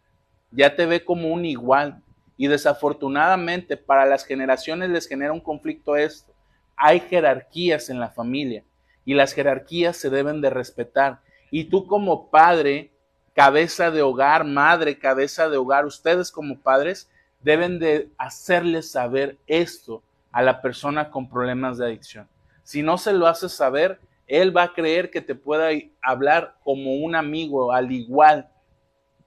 [0.51, 2.03] ya te ve como un igual,
[2.37, 6.33] y desafortunadamente para las generaciones les genera un conflicto esto.
[6.77, 8.65] Hay jerarquías en la familia
[9.05, 11.21] y las jerarquías se deben de respetar.
[11.51, 12.91] Y tú como padre,
[13.35, 17.09] cabeza de hogar, madre, cabeza de hogar, ustedes como padres
[17.41, 22.29] deben de hacerles saber esto a la persona con problemas de adicción.
[22.65, 25.69] Si no se lo haces saber, él va a creer que te pueda
[26.03, 28.51] hablar como un amigo, al igual,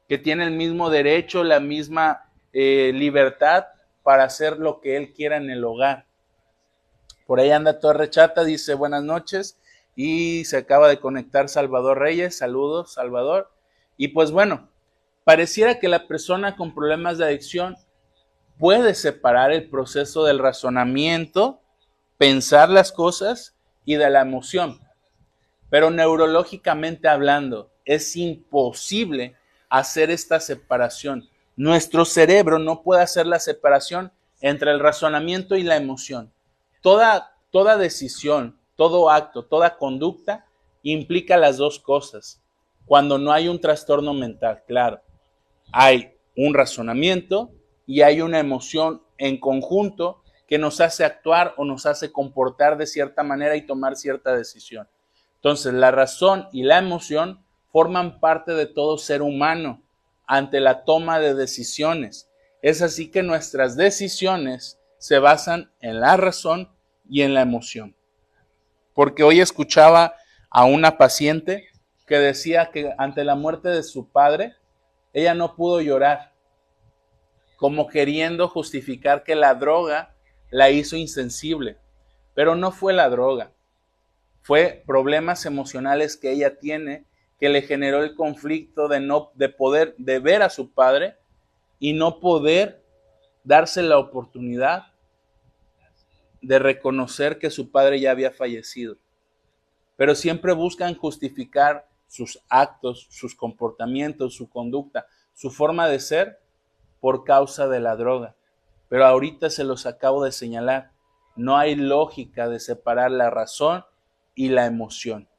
[0.10, 3.65] que tiene el mismo derecho, la misma eh, libertad
[4.03, 6.05] para hacer lo que él quiera en el hogar.
[7.27, 9.59] Por ahí anda Torre Chata, dice buenas noches
[9.95, 13.51] y se acaba de conectar Salvador Reyes, saludos Salvador.
[13.97, 14.69] Y pues bueno,
[15.25, 17.75] pareciera que la persona con problemas de adicción
[18.58, 21.62] puede separar el proceso del razonamiento,
[22.17, 24.79] pensar las cosas y de la emoción.
[25.69, 29.35] Pero neurológicamente hablando, es imposible
[29.69, 31.29] hacer esta separación
[31.60, 36.31] nuestro cerebro no puede hacer la separación entre el razonamiento y la emoción.
[36.79, 40.45] Toda, toda decisión, todo acto, toda conducta
[40.83, 42.41] implica las dos cosas.
[42.85, 45.01] Cuando no hay un trastorno mental, claro,
[45.73, 47.51] hay un razonamiento
[47.85, 52.87] y hay una emoción en conjunto que nos hace actuar o nos hace comportar de
[52.87, 54.87] cierta manera y tomar cierta decisión.
[55.35, 57.43] Entonces, la razón y la emoción
[57.73, 59.83] forman parte de todo ser humano
[60.30, 62.30] ante la toma de decisiones.
[62.62, 66.71] Es así que nuestras decisiones se basan en la razón
[67.10, 67.96] y en la emoción.
[68.94, 70.13] Porque hoy escuchaba
[70.52, 71.67] a una paciente
[72.06, 74.54] que decía que ante la muerte de su padre,
[75.13, 76.36] ella no pudo llorar,
[77.58, 80.15] como queriendo justificar que la droga
[80.52, 81.77] la hizo insensible.
[82.36, 83.52] Pero no fue la droga,
[84.44, 87.08] fue problemas emocionales que ella tiene
[87.40, 91.15] que le generó el conflicto de no de poder de ver a su padre
[91.79, 92.83] y no poder
[93.44, 94.87] darse la oportunidad
[96.42, 98.98] de reconocer que su padre ya había fallecido.
[99.96, 106.40] Pero siempre buscan justificar sus actos, sus comportamientos, su conducta, su forma de ser
[107.00, 108.35] por causa de la droga.
[108.90, 110.92] Pero ahorita se los acabo de señalar.
[111.35, 113.85] No hay lógica de separar la razón
[114.35, 115.29] y la emoción.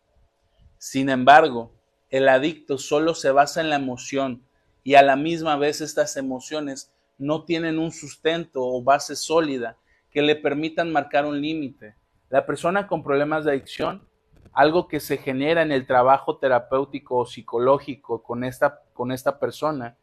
[0.79, 1.73] Sin embargo,
[2.11, 4.43] el adicto solo se basa en la emoción
[4.83, 9.77] y a la misma vez estas emociones no tienen un sustento o base sólida
[10.11, 11.95] que le permitan marcar un límite.
[12.29, 14.09] La persona con problemas de adicción,
[14.53, 19.97] algo que se genera en el trabajo terapéutico o psicológico con esta, con esta persona,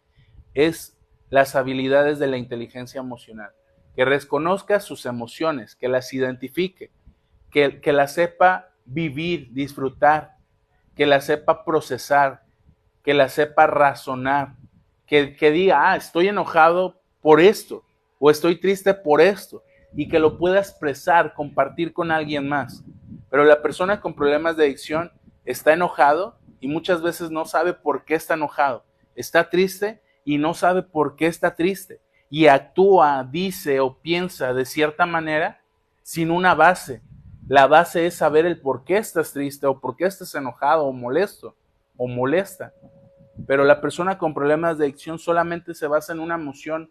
[0.53, 0.97] es
[1.29, 3.51] las habilidades de la inteligencia emocional,
[3.95, 6.91] que reconozca sus emociones, que las identifique,
[7.51, 10.36] que, que las sepa vivir, disfrutar,
[10.97, 12.43] que la sepa procesar,
[13.03, 14.55] que la sepa razonar,
[15.05, 17.85] que, que diga, ah, estoy enojado por esto,
[18.19, 19.63] o estoy triste por esto,
[19.95, 22.83] y que lo pueda expresar, compartir con alguien más.
[23.29, 25.11] Pero la persona con problemas de adicción
[25.45, 28.83] está enojado y muchas veces no sabe por qué está enojado.
[29.15, 32.01] Está triste y no sabe por qué está triste.
[32.29, 35.61] Y actúa, dice o piensa de cierta manera
[36.01, 37.01] sin una base,
[37.47, 40.91] la base es saber el por qué estás triste o por qué estás enojado o
[40.91, 41.55] molesto
[41.95, 42.73] o molesta.
[43.45, 46.89] Pero la persona con problemas de adicción solamente se basa en una emoción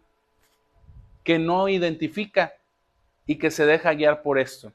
[1.23, 2.53] que no identifica
[3.25, 4.71] y que se deja guiar por esto.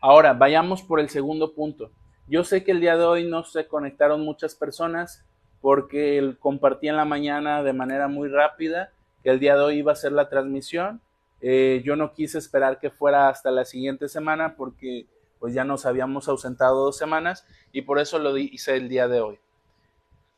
[0.00, 1.90] Ahora, vayamos por el segundo punto.
[2.26, 5.24] Yo sé que el día de hoy no se conectaron muchas personas
[5.60, 8.92] porque compartí en la mañana de manera muy rápida
[9.22, 11.00] que el día de hoy iba a ser la transmisión
[11.40, 15.06] eh, yo no quise esperar que fuera hasta la siguiente semana porque
[15.38, 19.20] pues ya nos habíamos ausentado dos semanas y por eso lo hice el día de
[19.20, 19.38] hoy.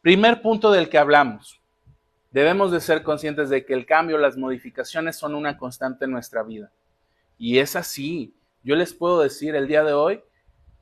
[0.01, 1.61] Primer punto del que hablamos.
[2.31, 6.43] Debemos de ser conscientes de que el cambio, las modificaciones son una constante en nuestra
[6.43, 6.73] vida.
[7.37, 8.35] Y es así.
[8.63, 10.23] Yo les puedo decir el día de hoy,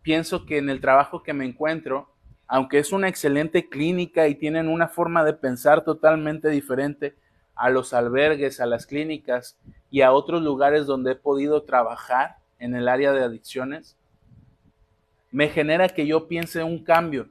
[0.02, 2.12] pienso que en el trabajo que me encuentro,
[2.46, 7.16] aunque es una excelente clínica y tienen una forma de pensar totalmente diferente
[7.60, 9.58] a los albergues, a las clínicas,
[9.90, 13.96] y a otros lugares donde he podido trabajar en el área de adicciones,
[15.30, 17.28] me genera que yo piense un cambio.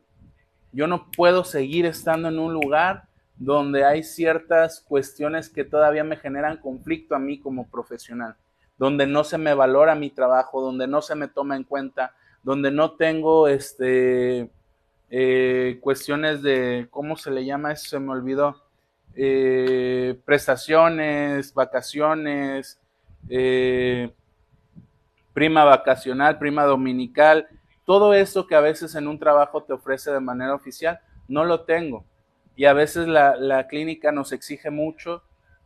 [0.71, 3.05] Yo no puedo seguir estando en un lugar
[3.37, 8.35] donde hay ciertas cuestiones que todavía me generan conflicto a mí como profesional,
[8.77, 12.13] donde no se me valora mi trabajo, donde no se me toma en cuenta,
[12.43, 14.51] donde no tengo este
[15.09, 17.89] eh, cuestiones de, ¿cómo se le llama eso?
[17.89, 18.68] Se me olvidó
[19.21, 22.79] eh, prestaciones, vacaciones,
[23.27, 24.13] eh,
[25.33, 27.49] prima vacacional, prima dominical,
[27.83, 31.65] todo eso que a veces en un trabajo te ofrece de manera oficial, no lo
[31.65, 32.05] tengo.
[32.55, 35.21] Y a veces la, la clínica nos exige mucho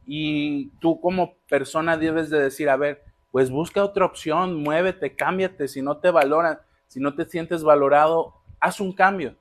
[0.08, 5.68] y tú como persona debes de decir, a ver, pues busca otra opción, muévete, cámbiate,
[5.68, 9.36] si no te valoran, si no te sientes valorado, haz un cambio.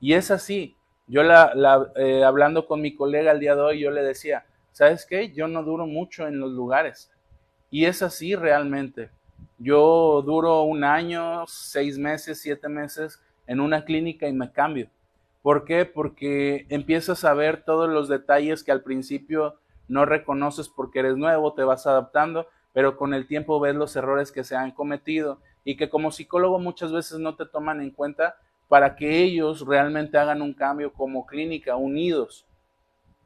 [0.00, 0.77] Y es así.
[1.08, 5.06] Yo la, eh, hablando con mi colega el día de hoy, yo le decía, ¿sabes
[5.06, 5.32] qué?
[5.32, 7.10] Yo no duro mucho en los lugares.
[7.70, 9.10] Y es así realmente.
[9.58, 14.88] Yo duro un año, seis meses, siete meses en una clínica y me cambio.
[15.42, 15.86] ¿Por qué?
[15.86, 21.54] Porque empiezas a ver todos los detalles que al principio no reconoces porque eres nuevo,
[21.54, 25.76] te vas adaptando, pero con el tiempo ves los errores que se han cometido y
[25.76, 28.36] que como psicólogo muchas veces no te toman en cuenta
[28.68, 32.46] para que ellos realmente hagan un cambio como clínica, unidos.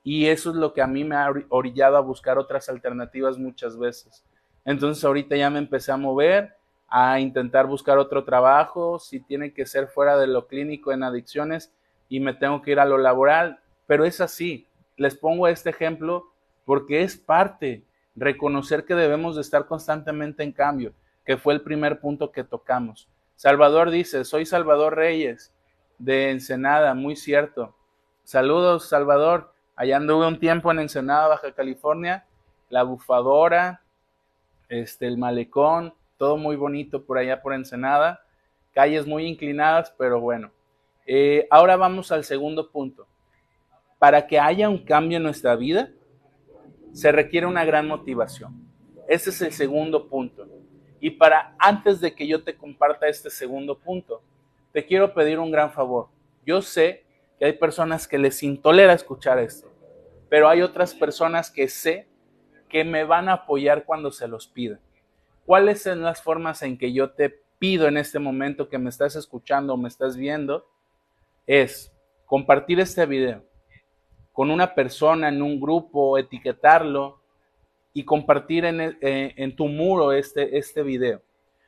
[0.04, 3.78] Y eso es lo que a mí me ha orillado a buscar otras alternativas muchas
[3.78, 4.24] veces.
[4.64, 6.56] Entonces ahorita ya me empecé a mover,
[6.88, 11.72] a intentar buscar otro trabajo, si tiene que ser fuera de lo clínico en adicciones
[12.08, 14.66] y me tengo que ir a lo laboral, pero es así.
[14.96, 16.32] Les pongo este ejemplo
[16.64, 17.84] porque es parte,
[18.14, 20.92] reconocer que debemos de estar constantemente en cambio,
[21.24, 23.08] que fue el primer punto que tocamos.
[23.36, 25.52] Salvador dice, soy Salvador Reyes
[25.98, 27.74] de Ensenada, muy cierto.
[28.24, 29.52] Saludos, Salvador.
[29.74, 32.26] Allá anduve un tiempo en Ensenada, Baja California,
[32.68, 33.82] la bufadora,
[34.68, 38.24] este, el malecón, todo muy bonito por allá por Ensenada.
[38.72, 40.50] Calles muy inclinadas, pero bueno.
[41.06, 43.06] Eh, ahora vamos al segundo punto.
[43.98, 45.90] Para que haya un cambio en nuestra vida,
[46.92, 48.66] se requiere una gran motivación.
[49.08, 50.46] Ese es el segundo punto.
[51.02, 54.22] Y para antes de que yo te comparta este segundo punto,
[54.70, 56.06] te quiero pedir un gran favor.
[56.46, 57.04] Yo sé
[57.40, 59.68] que hay personas que les intolera escuchar esto,
[60.28, 62.06] pero hay otras personas que sé
[62.68, 64.78] que me van a apoyar cuando se los pida.
[65.44, 69.16] ¿Cuáles son las formas en que yo te pido en este momento que me estás
[69.16, 70.68] escuchando o me estás viendo?
[71.48, 71.92] Es
[72.26, 73.42] compartir este video
[74.30, 77.21] con una persona en un grupo, etiquetarlo
[77.92, 81.22] y compartir en, eh, en tu muro este, este video.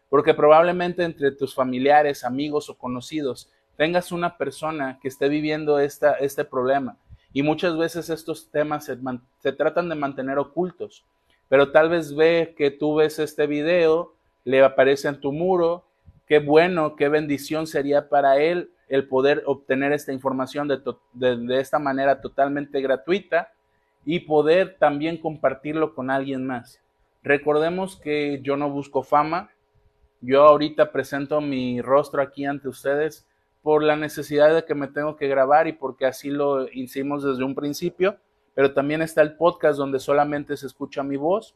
[0.09, 6.13] Porque probablemente entre tus familiares, amigos o conocidos tengas una persona que esté viviendo esta,
[6.15, 6.97] este problema.
[7.33, 8.97] Y muchas veces estos temas se,
[9.41, 11.05] se, tratan de mantener ocultos.
[11.49, 14.15] Pero tal vez ve que tú ves este video,
[14.45, 15.89] le aparece en tu muro,
[16.27, 20.81] qué bueno, qué bendición sería para él el poder obtener esta información de,
[21.15, 23.53] de, esta manera totalmente gratuita
[24.05, 26.81] y poder también compartirlo con alguien más.
[27.23, 29.51] Recordemos que yo no busco fama,
[30.21, 33.27] yo ahorita presento mi rostro aquí ante ustedes
[33.63, 37.45] por la necesidad de que me tengo que grabar y porque así lo hicimos desde
[37.45, 38.19] un principio,
[38.55, 41.55] pero también está el podcast donde solamente se escucha mi voz.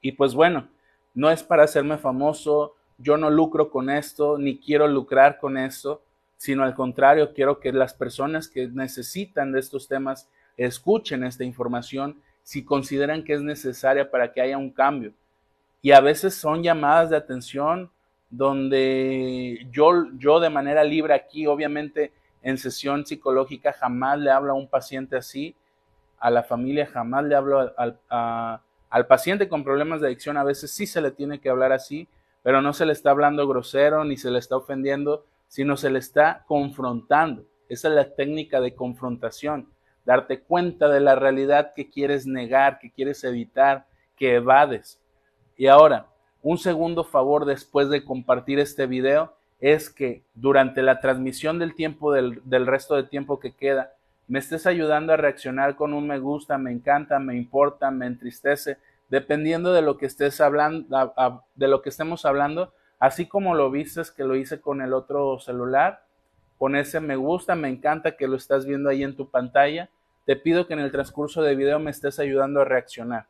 [0.00, 0.68] Y pues bueno,
[1.14, 6.02] no es para hacerme famoso, yo no lucro con esto, ni quiero lucrar con esto,
[6.36, 12.20] sino al contrario, quiero que las personas que necesitan de estos temas escuchen esta información
[12.42, 15.12] si consideran que es necesaria para que haya un cambio.
[15.82, 17.90] Y a veces son llamadas de atención
[18.28, 24.56] donde yo, yo de manera libre aquí, obviamente en sesión psicológica, jamás le hablo a
[24.56, 25.54] un paciente así,
[26.18, 30.70] a la familia jamás le hablo al, al paciente con problemas de adicción, a veces
[30.70, 32.08] sí se le tiene que hablar así,
[32.42, 35.98] pero no se le está hablando grosero ni se le está ofendiendo, sino se le
[35.98, 37.44] está confrontando.
[37.68, 39.68] Esa es la técnica de confrontación,
[40.10, 43.86] darte cuenta de la realidad que quieres negar, que quieres evitar,
[44.16, 45.00] que evades.
[45.56, 46.06] Y ahora,
[46.42, 52.12] un segundo favor después de compartir este video es que durante la transmisión del tiempo,
[52.12, 53.92] del, del resto del tiempo que queda,
[54.26, 58.78] me estés ayudando a reaccionar con un me gusta, me encanta, me importa, me entristece,
[59.08, 61.12] dependiendo de lo que estés hablando,
[61.54, 65.40] de lo que estemos hablando, Así como lo vistes que lo hice con el otro
[65.40, 66.04] celular,
[66.58, 69.88] con ese me gusta, me encanta que lo estás viendo ahí en tu pantalla.
[70.30, 73.26] Te pido que en el transcurso de video me estés ayudando a reaccionar.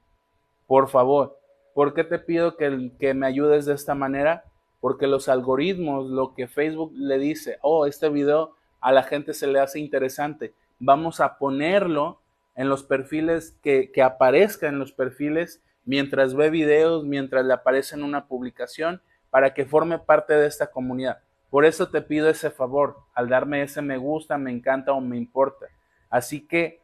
[0.67, 1.39] Por favor,
[1.73, 4.45] ¿por qué te pido que, me ayudes de esta manera?
[4.83, 9.47] Porque los algoritmos, lo que Facebook le dice, oh, este video a la gente se
[9.47, 12.21] le hace interesante, vamos a ponerlo
[12.55, 17.97] en los perfiles que, que aparezca en los perfiles mientras ve videos, mientras le aparece
[17.97, 21.21] en una publicación para que forme parte de esta comunidad.
[21.49, 25.17] Por eso te pido ese favor, al darme ese me gusta, me encanta o me
[25.17, 25.65] importa.
[26.11, 26.80] Así que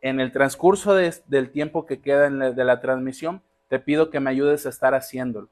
[0.00, 4.66] en el transcurso del tiempo que queda de la transmisión, te pido que me ayudes
[4.66, 5.48] a estar haciéndolo.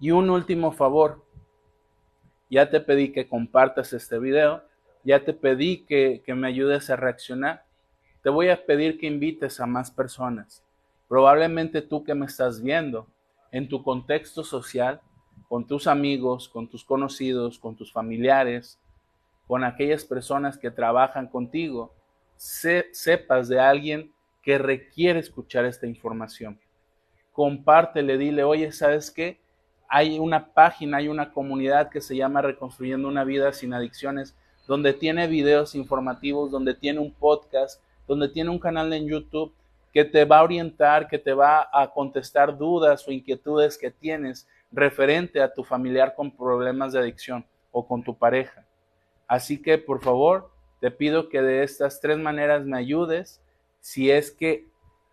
[0.00, 1.24] Y un último favor,
[2.50, 4.62] ya te pedí que compartas este video,
[5.04, 7.64] ya te pedí que, que me ayudes a reaccionar,
[8.22, 10.62] te voy a pedir que invites a más personas.
[11.08, 13.06] Probablemente tú que me estás viendo
[13.50, 15.00] en tu contexto social,
[15.48, 18.78] con tus amigos, con tus conocidos, con tus familiares,
[19.46, 21.94] con aquellas personas que trabajan contigo,
[22.38, 24.12] sepas de alguien
[24.42, 26.58] que requiere escuchar esta información.
[27.32, 29.40] Compártele, dile, oye, ¿sabes qué?
[29.88, 34.36] Hay una página, hay una comunidad que se llama Reconstruyendo una vida sin adicciones,
[34.66, 39.54] donde tiene videos informativos, donde tiene un podcast, donde tiene un canal en YouTube
[39.92, 44.46] que te va a orientar, que te va a contestar dudas o inquietudes que tienes
[44.70, 48.66] referente a tu familiar con problemas de adicción o con tu pareja.
[49.26, 53.40] Así que por favor, te pido que de estas tres maneras me ayudes.
[53.80, 54.66] Si es que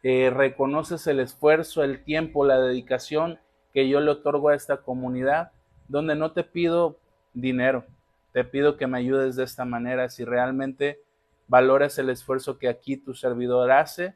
[0.04, 3.40] eh, reconoces el esfuerzo, el tiempo, la dedicación
[3.74, 5.52] que yo le otorgo a esta comunidad,
[5.88, 6.98] donde no te pido
[7.34, 7.86] dinero,
[8.32, 10.10] te pido que me ayudes de esta manera.
[10.10, 11.02] Si realmente
[11.48, 14.16] valoras el esfuerzo que aquí tu servidor hace,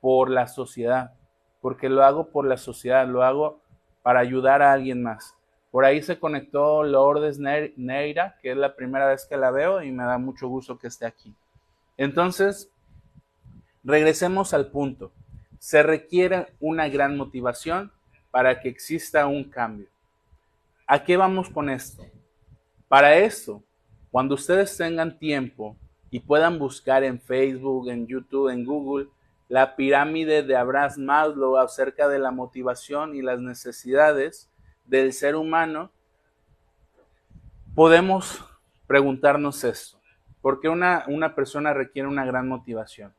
[0.00, 1.12] por la sociedad,
[1.60, 3.60] porque lo hago por la sociedad, lo hago
[4.02, 5.34] para ayudar a alguien más.
[5.70, 9.92] Por ahí se conectó Lourdes Neira, que es la primera vez que la veo y
[9.92, 11.34] me da mucho gusto que esté aquí.
[11.96, 12.70] Entonces,
[13.84, 15.12] regresemos al punto.
[15.58, 17.92] Se requiere una gran motivación
[18.30, 19.88] para que exista un cambio.
[20.86, 22.06] ¿A qué vamos con esto?
[22.88, 23.62] Para esto,
[24.10, 25.76] cuando ustedes tengan tiempo
[26.10, 29.08] y puedan buscar en Facebook, en YouTube, en Google,
[29.48, 34.48] la pirámide de Abraham Maslow acerca de la motivación y las necesidades
[34.88, 35.90] del ser humano,
[37.74, 38.44] podemos
[38.86, 39.98] preguntarnos esto.
[40.40, 43.12] ¿Por qué una, una persona requiere una gran motivación?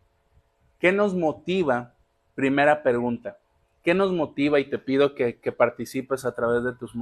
[0.79, 1.93] ¿Qué nos motiva?
[2.35, 3.37] Primera pregunta.
[3.83, 4.59] ¿Qué nos motiva?
[4.59, 6.93] Y te pido que, que participes a través de tus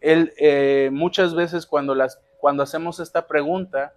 [0.00, 1.94] Él, eh, muchas veces cuando,
[2.38, 3.92] cuando hacemos esta pregunta,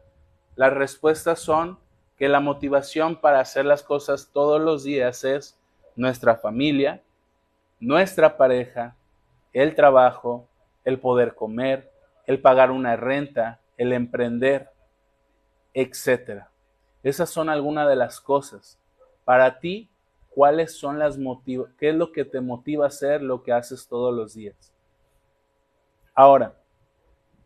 [0.56, 1.80] las respuestas son
[2.18, 5.59] que la motivación para hacer las cosas todos los días es
[6.00, 7.02] nuestra familia,
[7.82, 8.95] nuestra pareja,
[9.52, 10.47] el trabajo,
[10.86, 11.91] el poder comer,
[12.26, 14.70] el pagar una renta, el emprender,
[15.74, 16.45] etc.
[17.04, 18.80] Esas son algunas de las cosas.
[19.26, 19.89] Para ti,
[20.30, 21.70] ¿cuáles son las motivos?
[21.78, 24.72] ¿Qué es lo que te motiva a hacer lo que haces todos los días?
[26.16, 26.54] Ahora,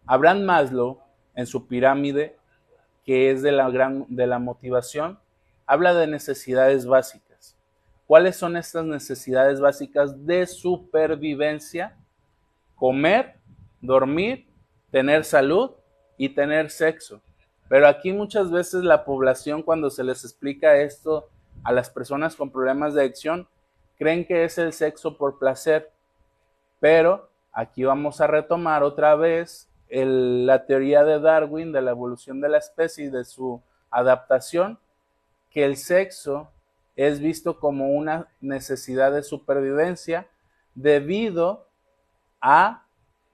[0.06, 1.00] Abraham Maslow,
[1.34, 2.38] en su pirámide,
[3.04, 5.18] que es de la, gran, de la motivación,
[5.66, 7.33] habla de necesidades básicas.
[8.14, 11.98] ¿Cuáles son estas necesidades básicas de supervivencia?
[12.76, 13.40] Comer,
[13.82, 14.46] dormir,
[14.92, 15.72] tener salud
[16.16, 17.24] y tener sexo.
[17.68, 21.28] Pero aquí muchas veces la población cuando se les explica esto
[21.64, 23.48] a las personas con problemas de adicción,
[23.98, 25.92] creen que es el sexo por placer.
[26.80, 32.50] Pero aquí vamos a retomar otra vez la teoría de Darwin de la evolución de
[32.50, 33.60] la especie y de su
[33.90, 34.78] adaptación,
[35.50, 36.53] que el sexo
[36.96, 40.28] es visto como una necesidad de supervivencia
[40.76, 41.68] debido
[42.42, 42.86] a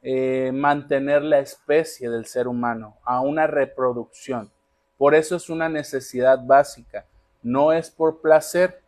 [0.02, 4.52] eh, mantener la especie del ser humano, a una reproducción.
[4.98, 7.06] Por eso es una necesidad básica.
[7.42, 8.82] No es por placer,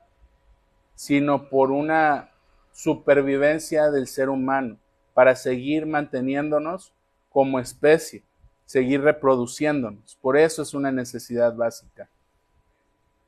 [0.96, 2.30] sino por una
[2.72, 4.78] supervivencia del ser humano,
[5.14, 6.94] para seguir manteniéndonos
[7.30, 8.24] como especie,
[8.66, 10.18] seguir reproduciéndonos.
[10.22, 12.08] Por eso es una necesidad básica.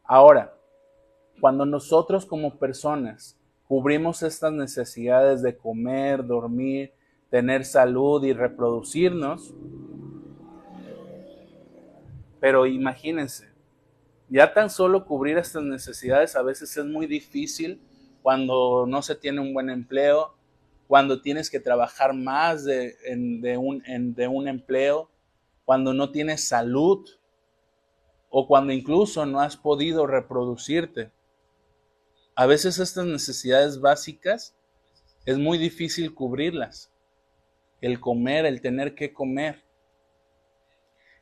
[0.04, 0.54] Ahora,
[1.44, 3.38] cuando nosotros como personas
[3.68, 6.94] cubrimos estas necesidades de comer, dormir,
[7.30, 9.54] tener salud y reproducirnos.
[12.39, 13.50] Pero imagínense,
[14.30, 17.82] ya tan solo cubrir estas necesidades a veces es muy difícil
[18.22, 20.36] cuando no se tiene un buen empleo,
[20.88, 22.96] cuando tienes que trabajar más de,
[23.58, 25.10] un, empleo,
[25.66, 27.06] cuando no tienes salud
[28.30, 31.12] o cuando incluso no has podido reproducirte.
[32.36, 34.56] A veces estas necesidades básicas
[35.26, 36.90] es muy difícil cubrirlas
[37.80, 39.62] el comer, el tener que comer.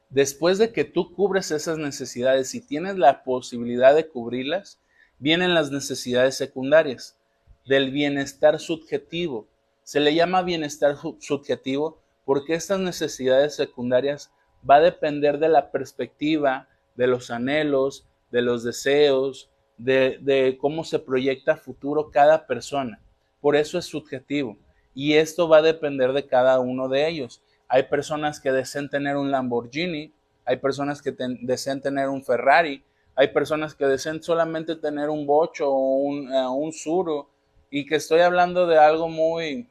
[0.09, 4.79] Después de que tú cubres esas necesidades y tienes la posibilidad de cubrirlas,
[5.19, 7.17] vienen las necesidades secundarias
[7.65, 9.47] del bienestar subjetivo.
[9.83, 14.31] Se le llama bienestar subjetivo porque estas necesidades secundarias
[14.69, 19.50] va a depender de la perspectiva, de los anhelos, de los deseos,
[19.83, 22.99] de, cómo se proyecta futuro cada persona.
[23.39, 24.57] Por eso es subjetivo.
[24.93, 27.41] Y esto va a depender de cada uno de ellos.
[27.67, 30.13] Hay personas que desean tener un Lamborghini,
[30.45, 32.83] hay personas que desean tener un Ferrari,
[33.15, 37.29] hay personas que desean solamente tener un bocho o un, uh, un suro,
[37.69, 39.67] y que estoy hablando de algo muy,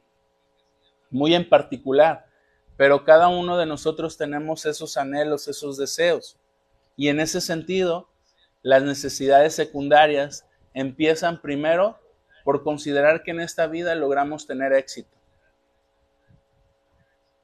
[1.11, 2.26] muy en particular,
[2.76, 6.36] pero cada uno de nosotros tenemos esos anhelos, esos deseos.
[6.96, 8.08] Y en ese sentido,
[8.62, 11.98] las necesidades secundarias empiezan primero
[12.44, 15.16] por considerar que en esta vida logramos tener éxito.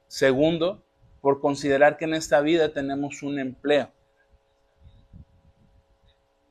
[0.07, 0.83] Segundo,
[1.21, 3.91] por considerar que en esta vida tenemos un empleo.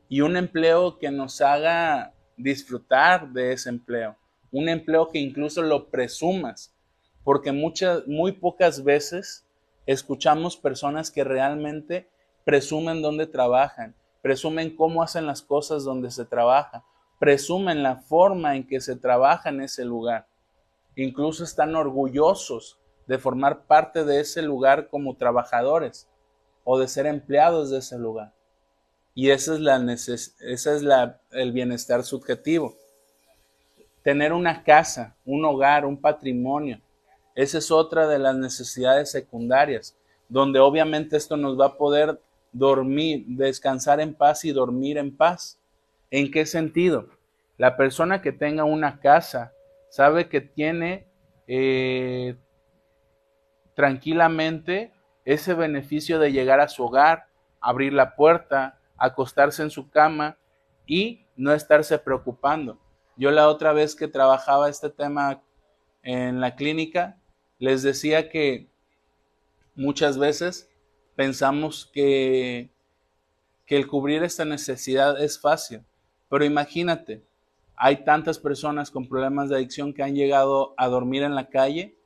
[0.08, 4.16] Y un empleo que nos haga disfrutar de ese empleo.
[4.52, 6.74] Un empleo que incluso lo presumas.
[7.24, 9.46] Porque muchas, muy pocas veces
[9.86, 12.08] escuchamos personas que realmente
[12.44, 13.94] presumen dónde trabajan,
[14.26, 16.84] presumen cómo hacen las cosas donde se trabaja,
[17.20, 20.26] presumen la forma en que se trabaja en ese lugar.
[20.96, 26.08] Incluso están orgullosos de formar parte de ese lugar como trabajadores
[26.64, 28.34] o de ser empleados de ese lugar.
[29.14, 32.74] Y ese es, la ese es la, el bienestar subjetivo.
[34.02, 36.80] Tener una casa, un hogar, un patrimonio.
[37.36, 39.96] Esa es otra de las necesidades secundarias,
[40.28, 42.20] donde obviamente esto nos va a poder
[42.56, 45.60] dormir, descansar en paz y dormir en paz.
[46.10, 47.08] ¿En qué sentido?
[47.58, 49.52] La persona que tenga una casa
[49.90, 51.06] sabe que tiene
[51.46, 52.36] eh,
[53.74, 54.92] tranquilamente
[55.24, 57.26] ese beneficio de llegar a su hogar,
[57.60, 60.38] abrir la puerta, acostarse en su cama
[60.86, 62.78] y no estarse preocupando.
[63.16, 65.42] Yo la otra vez que trabajaba este tema
[66.02, 67.18] en la clínica,
[67.58, 68.68] les decía que
[69.74, 70.70] muchas veces
[71.16, 72.70] pensamos que,
[73.64, 75.82] que el cubrir esta necesidad es fácil,
[76.28, 77.26] pero imagínate,
[77.74, 81.98] hay tantas personas con problemas de adicción que han llegado a dormir en la calle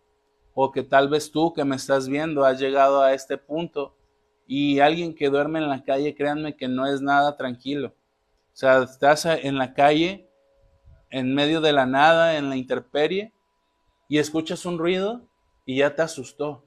[0.54, 3.96] o que tal vez tú que me estás viendo has llegado a este punto
[4.46, 7.94] y alguien que duerme en la calle, créanme que no es nada tranquilo.
[8.52, 10.28] O sea, estás en la calle,
[11.08, 13.32] en medio de la nada, en la interperie,
[14.08, 15.28] y escuchas un ruido
[15.64, 16.64] y ya te asustó.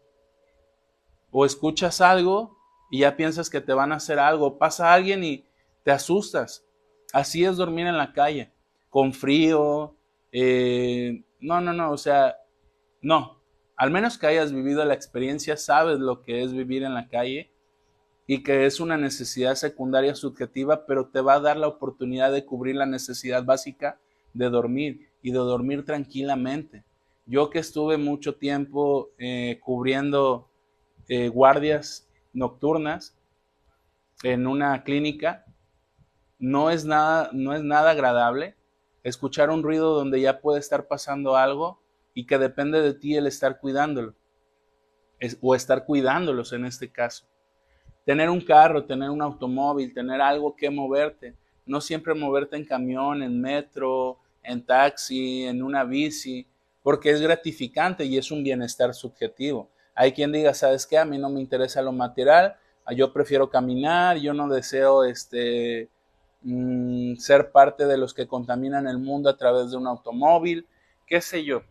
[1.34, 2.58] O escuchas algo
[2.90, 4.58] y ya piensas que te van a hacer algo.
[4.58, 5.44] Pasa alguien y
[5.84, 6.64] te asustas.
[7.12, 8.54] Así es dormir en la calle,
[8.90, 9.96] con frío.
[10.32, 12.38] Eh, no, no, no, o sea,
[13.02, 13.42] no.
[13.76, 17.52] Al menos que hayas vivido la experiencia, sabes lo que es vivir en la calle
[18.28, 22.46] y que es una necesidad secundaria subjetiva, pero te va a dar la oportunidad de
[22.46, 24.00] cubrir la necesidad básica
[24.34, 26.84] de dormir y de dormir tranquilamente.
[27.26, 30.50] Yo que estuve mucho tiempo eh, cubriendo
[31.08, 33.18] eh, guardias nocturnas
[34.24, 35.46] en una clínica,
[36.40, 38.56] no es, nada, no es nada agradable
[39.04, 41.82] escuchar un ruido donde ya puede estar pasando algo
[42.14, 44.14] y que depende de ti el estar cuidándolo
[45.42, 47.26] o estar cuidándolos en este caso
[48.06, 51.36] tener un carro, tener un automóvil, tener algo que moverte.
[51.66, 56.46] No siempre moverte en camión, en metro, en taxi, en una bici,
[56.82, 59.70] porque es gratificante y es un bienestar subjetivo.
[59.96, 60.98] Hay quien diga, ¿sabes qué?
[60.98, 62.56] A mí no me interesa lo material,
[62.96, 65.90] yo prefiero caminar, yo no deseo este,
[66.42, 70.68] mm, ser parte de los que contaminan el mundo a través de un automóvil,
[71.08, 71.64] qué sé yo.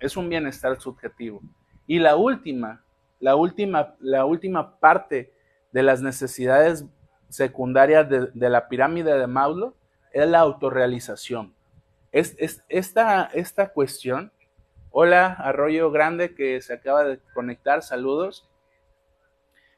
[0.00, 1.40] Es un bienestar subjetivo.
[1.86, 2.84] Y la última,
[3.20, 5.32] la última, la última parte
[5.72, 6.84] de las necesidades
[7.28, 9.74] secundarias de, la pirámide de Maslow
[10.12, 11.54] es la autorrealización.
[12.10, 12.36] Es,
[12.68, 14.32] esta, esta cuestión,
[14.90, 18.48] hola Arroyo Grande que se acaba de conectar, saludos.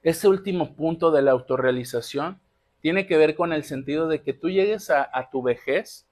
[0.02, 2.40] Este último punto de la autorrealización
[2.80, 6.06] tiene que ver con el sentido de que tú llegues a, tu vejez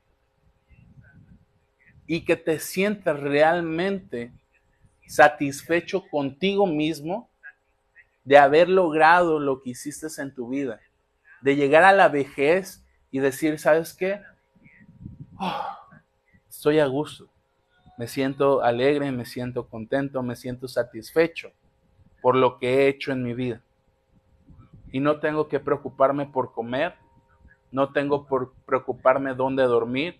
[2.06, 4.32] y que te sientas realmente
[5.06, 7.30] satisfecho contigo mismo
[8.24, 10.80] de haber logrado lo que hiciste en tu vida,
[11.40, 14.20] de llegar a la vejez y decir, ¿sabes qué?
[15.38, 15.78] Oh,
[16.46, 17.30] estoy a gusto,
[17.98, 21.50] me siento alegre, me siento contento, me siento satisfecho
[22.22, 23.60] por lo que he hecho en mi vida.
[24.92, 26.94] Y no tengo que preocuparme por comer,
[27.72, 30.18] no tengo por preocuparme dónde dormir,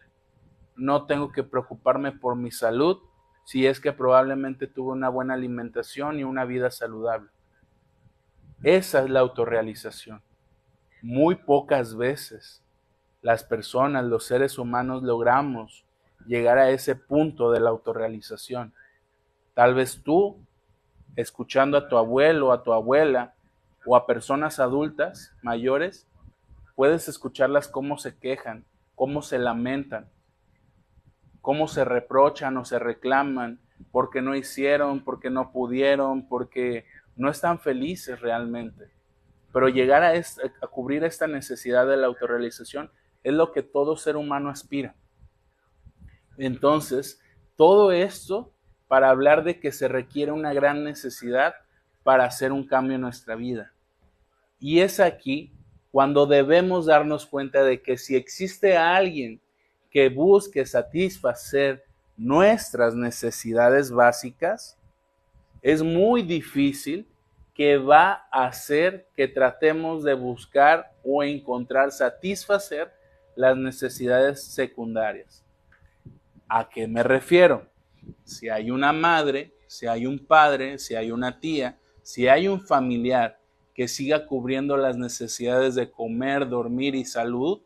[0.77, 2.99] no tengo que preocuparme por mi salud,
[3.45, 7.31] si es que probablemente tuve una buena alimentación y una vida saludable.
[8.63, 10.21] Esa es la autorrealización.
[11.01, 12.63] Muy pocas veces
[13.23, 15.88] las personas, los seres humanos logramos
[16.27, 18.75] llegar a ese punto de la autorrealización.
[19.55, 20.45] Tal vez tú,
[21.17, 23.35] escuchando a tu abuelo, a tu abuela
[23.87, 26.07] o a personas adultas mayores,
[26.75, 28.65] puedes escucharlas cómo se quejan,
[28.95, 30.09] cómo se lamentan,
[31.41, 33.61] cómo se reprochan o se reclaman
[33.91, 36.85] porque no hicieron, porque no pudieron, porque
[37.17, 38.91] no están felices realmente.
[39.53, 42.91] Pero llegar a, a cubrir esta necesidad de la autorrealización
[43.25, 44.95] es lo que todo ser humano aspira.
[46.39, 47.21] Entonces,
[47.57, 48.53] todo esto
[48.87, 51.55] para hablar de que se requiere una gran necesidad
[52.03, 53.73] para hacer un cambio en nuestra vida.
[54.59, 55.53] Y es aquí
[55.91, 59.41] cuando debemos darnos cuenta de que si existe alguien
[59.91, 61.85] que busque satisfacer
[62.17, 64.79] nuestras necesidades básicas,
[65.63, 67.07] es muy difícil
[67.55, 72.93] que va a hacer que tratemos de buscar o encontrar satisfacer
[73.35, 75.45] las necesidades secundarias.
[76.49, 77.69] ¿A qué me refiero?
[78.25, 82.61] Si hay una madre, si hay un padre, si hay una tía, si hay un
[82.61, 83.39] familiar
[83.75, 87.61] que siga cubriendo las necesidades de comer, dormir y salud,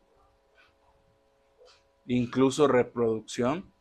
[2.05, 3.71] incluso reproducción.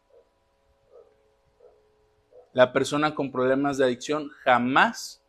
[2.52, 5.22] La persona con problemas de adicción jamás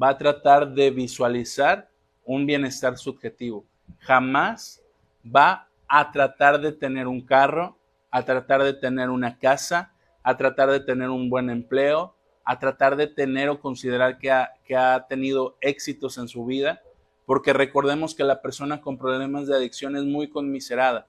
[0.00, 1.90] va a tratar de visualizar
[2.24, 3.64] un bienestar subjetivo.
[3.98, 4.82] jamás
[5.24, 7.76] va a tratar de tener un carro,
[8.12, 9.92] a tratar de tener una casa,
[10.22, 14.52] a tratar de tener un buen empleo, a tratar de tener o considerar que ha,
[14.64, 16.82] que ha tenido éxitos en su vida,
[17.26, 21.08] porque recordemos que la persona con problemas de adicción es muy conmiserada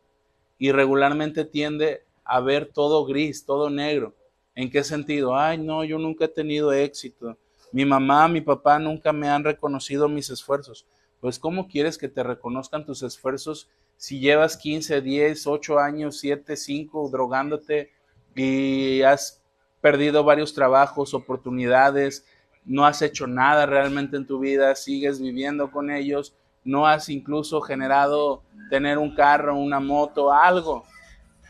[0.57, 4.15] y regularmente tiende a ver todo gris, todo negro.
[4.55, 5.35] ¿En qué sentido?
[5.35, 7.37] Ay, no, yo nunca he tenido éxito.
[7.71, 10.85] Mi mamá, mi papá nunca me han reconocido mis esfuerzos.
[11.19, 13.69] Pues ¿cómo quieres que te reconozcan tus esfuerzos
[14.03, 17.93] si llevas 15, 10, 8 años, 7, 5 drogándote
[18.35, 19.41] y has
[19.79, 22.25] perdido varios trabajos, oportunidades,
[22.65, 26.35] no has hecho nada realmente en tu vida, sigues viviendo con ellos,
[26.65, 30.83] no has incluso generado tener un carro, una moto, algo.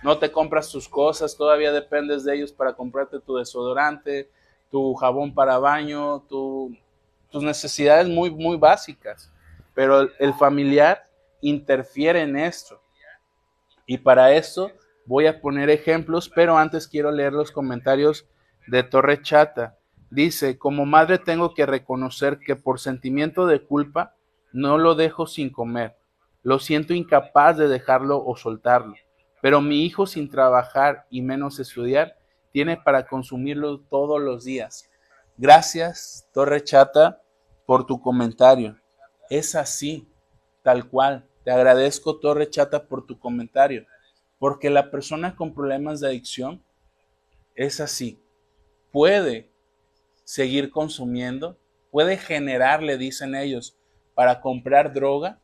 [0.03, 4.29] No te compras tus cosas, todavía dependes de ellos para comprarte tu desodorante,
[4.69, 9.31] tu jabón para baño, tus necesidades muy, muy básicas.
[9.73, 11.07] Pero el familiar
[11.43, 12.81] interfiere en esto.
[13.85, 14.71] Y para eso
[15.05, 18.25] voy a poner ejemplos, pero antes quiero leer los comentarios
[18.67, 19.77] de Torre Chata.
[20.09, 24.15] Dice, como madre tengo que reconocer que por sentimiento de culpa
[24.51, 25.97] no lo dejo sin comer.
[26.43, 28.95] Lo siento incapaz de dejarlo o soltarlo.
[29.41, 32.15] Pero mi hijo sin trabajar y menos estudiar
[32.51, 34.89] tiene para consumirlo todos los días.
[35.37, 37.21] Gracias, Torre Chata,
[37.65, 38.77] por tu comentario.
[39.29, 40.07] Es así,
[40.61, 41.25] tal cual.
[41.43, 43.85] Te agradezco, Torre Chata, por tu comentario.
[44.39, 46.63] Porque la persona con problemas de adicción
[47.55, 48.19] es así.
[48.91, 49.49] Puede
[50.23, 51.57] seguir consumiendo,
[51.91, 53.75] puede generar, le dicen ellos,
[54.15, 55.39] para comprar droga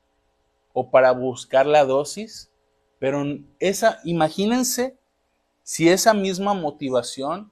[0.74, 2.52] o para buscar la dosis,
[3.00, 3.24] pero
[3.60, 4.98] esa, imagínense
[5.64, 7.52] si esa misma motivación,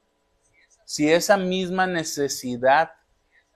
[0.86, 2.91] si esa misma necesidad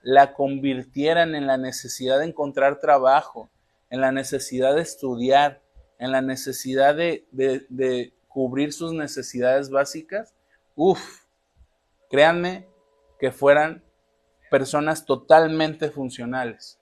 [0.02, 3.48] la convirtieran en la necesidad de encontrar trabajo,
[3.92, 5.60] en la necesidad de estudiar,
[5.98, 10.34] en la necesidad de, de cubrir sus necesidades básicas,
[10.74, 11.20] uff,
[12.08, 12.66] créanme
[13.20, 13.84] que fueran
[14.50, 16.80] personas totalmente funcionales.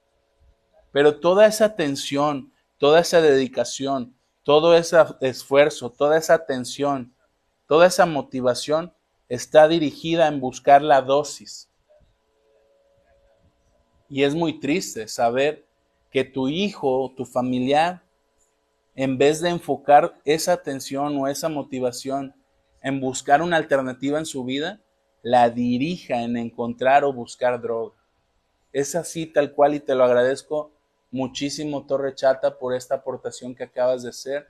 [0.92, 7.12] Pero toda esa atención, toda esa dedicación, todo ese esfuerzo, toda esa atención,
[7.66, 8.94] toda esa motivación
[9.28, 11.68] está dirigida en buscar la dosis.
[14.08, 15.66] Y es muy triste saber
[16.10, 18.02] que tu hijo tu familiar,
[18.94, 22.34] en vez de enfocar esa atención o esa motivación
[22.82, 24.80] en buscar una alternativa en su vida,
[25.22, 27.94] la dirija en encontrar o buscar droga.
[28.72, 30.72] Es así tal cual y te lo agradezco
[31.10, 34.48] muchísimo Torre Chata por esta aportación que acabas de hacer.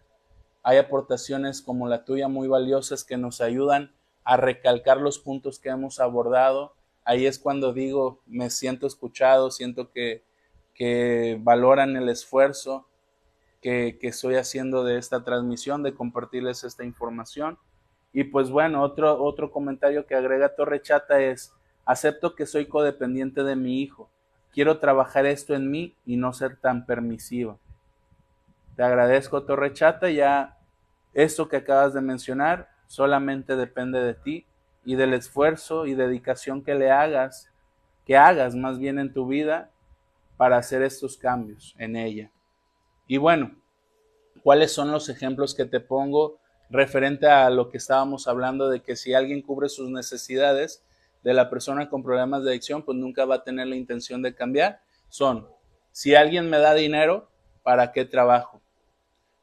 [0.62, 3.92] Hay aportaciones como la tuya muy valiosas que nos ayudan
[4.24, 6.74] a recalcar los puntos que hemos abordado.
[7.04, 10.22] Ahí es cuando digo, me siento escuchado, siento que,
[10.80, 12.88] que valoran el esfuerzo
[13.60, 17.58] que, estoy haciendo de esta transmisión, de compartirles esta información.
[18.14, 21.52] Y pues bueno, otro, otro comentario que agrega Torre Chata es,
[21.84, 24.08] acepto que soy codependiente de mi hijo
[24.54, 27.60] Quiero trabajar esto en mí y no ser tan permisivo.
[28.74, 30.08] Te agradezco, Torre Chata.
[30.08, 30.56] Ya
[31.12, 34.46] esto que acabas de mencionar solamente depende de ti
[34.86, 37.52] y del esfuerzo y dedicación que le hagas,
[38.06, 39.70] que hagas más bien en tu vida
[40.40, 42.32] para hacer estos cambios en ella.
[43.06, 43.60] Y bueno,
[44.42, 46.38] ¿cuáles son los ejemplos que te pongo
[46.70, 50.82] referente a lo que estábamos hablando de que si alguien cubre sus necesidades,
[51.22, 54.34] de la persona con problemas de adicción, pues nunca va a tener la intención de
[54.34, 54.80] cambiar,
[55.10, 55.46] son,
[55.92, 57.28] si alguien me da dinero,
[57.62, 58.62] ¿para qué trabajo?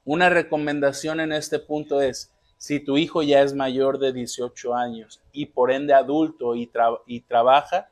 [0.04, 5.22] Una recomendación en este punto es, si tu hijo ya es mayor de 18 años
[5.32, 6.72] y por ende adulto y,
[7.06, 7.92] y trabaja,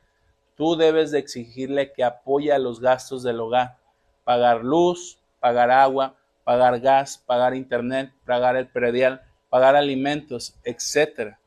[0.56, 3.78] tú debes de exigirle que apoye los gastos del hogar,
[4.24, 11.40] pagar luz, pagar agua, pagar gas, pagar internet, pagar el predial, pagar alimentos, etcétera.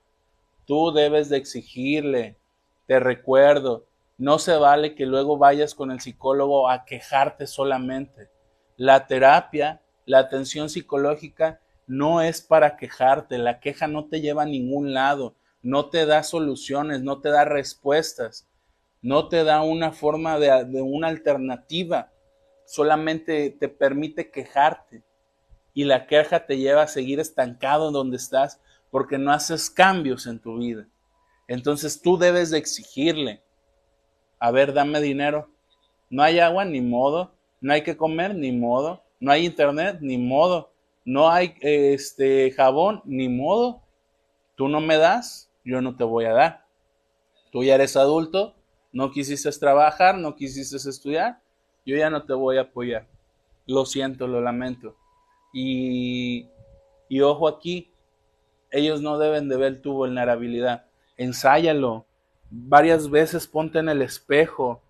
[0.66, 2.36] Tú debes de exigirle,
[2.86, 3.86] te recuerdo,
[4.18, 8.28] no se vale que luego vayas con el psicólogo a quejarte solamente.
[8.76, 14.46] La terapia, la atención psicológica no es para quejarte, la queja no te lleva a
[14.46, 18.46] ningún lado, no te da soluciones, no te da respuestas,
[19.03, 22.12] no te da una forma de, una alternativa,
[22.66, 25.03] solamente te permite quejarte
[25.74, 30.26] y la queja te lleva a seguir estancado en donde estás porque no haces cambios
[30.26, 30.88] en tu vida.
[31.46, 33.42] Entonces tú debes de exigirle,
[34.38, 35.49] a ver, dame dinero.
[36.11, 37.32] No hay agua, ni modo.
[37.61, 39.03] No hay que comer, ni modo.
[39.20, 40.72] No hay internet, ni modo.
[41.05, 43.82] No hay este jabón, ni modo.
[44.55, 46.66] Tú no me das, yo no te voy a dar.
[47.51, 48.55] Tú ya eres adulto,
[48.93, 51.41] no quisiste trabajar, no quisiste estudiar,
[51.84, 53.07] yo ya no te voy a apoyar.
[53.66, 54.97] lo siento, lo lamento.
[55.53, 56.49] Y,
[57.09, 57.93] y ojo aquí,
[58.70, 60.86] ellos no deben de ver tu vulnerabilidad.
[61.16, 62.07] Ensáyalo.
[62.51, 64.82] Varias veces ponte en el espejo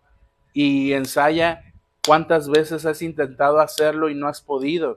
[0.53, 1.73] y ensaya
[2.07, 4.97] cuántas veces has intentado hacerlo y no has podido.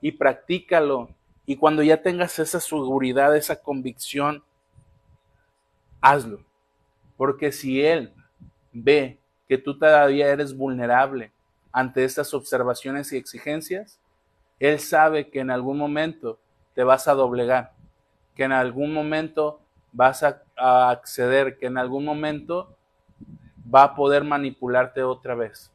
[0.00, 1.10] Y practícalo.
[1.46, 4.42] Y cuando ya tengas esa seguridad, esa convicción,
[6.00, 6.40] hazlo.
[7.16, 8.12] Porque si Él
[8.72, 11.32] ve que tú todavía eres vulnerable
[11.72, 14.00] ante estas observaciones y exigencias,
[14.58, 16.38] Él sabe que en algún momento
[16.74, 17.74] te vas a doblegar
[18.34, 19.60] que en algún momento
[19.92, 20.42] vas a,
[20.90, 22.76] acceder, que en algún momento
[23.72, 25.70] va a poder manipularte otra vez.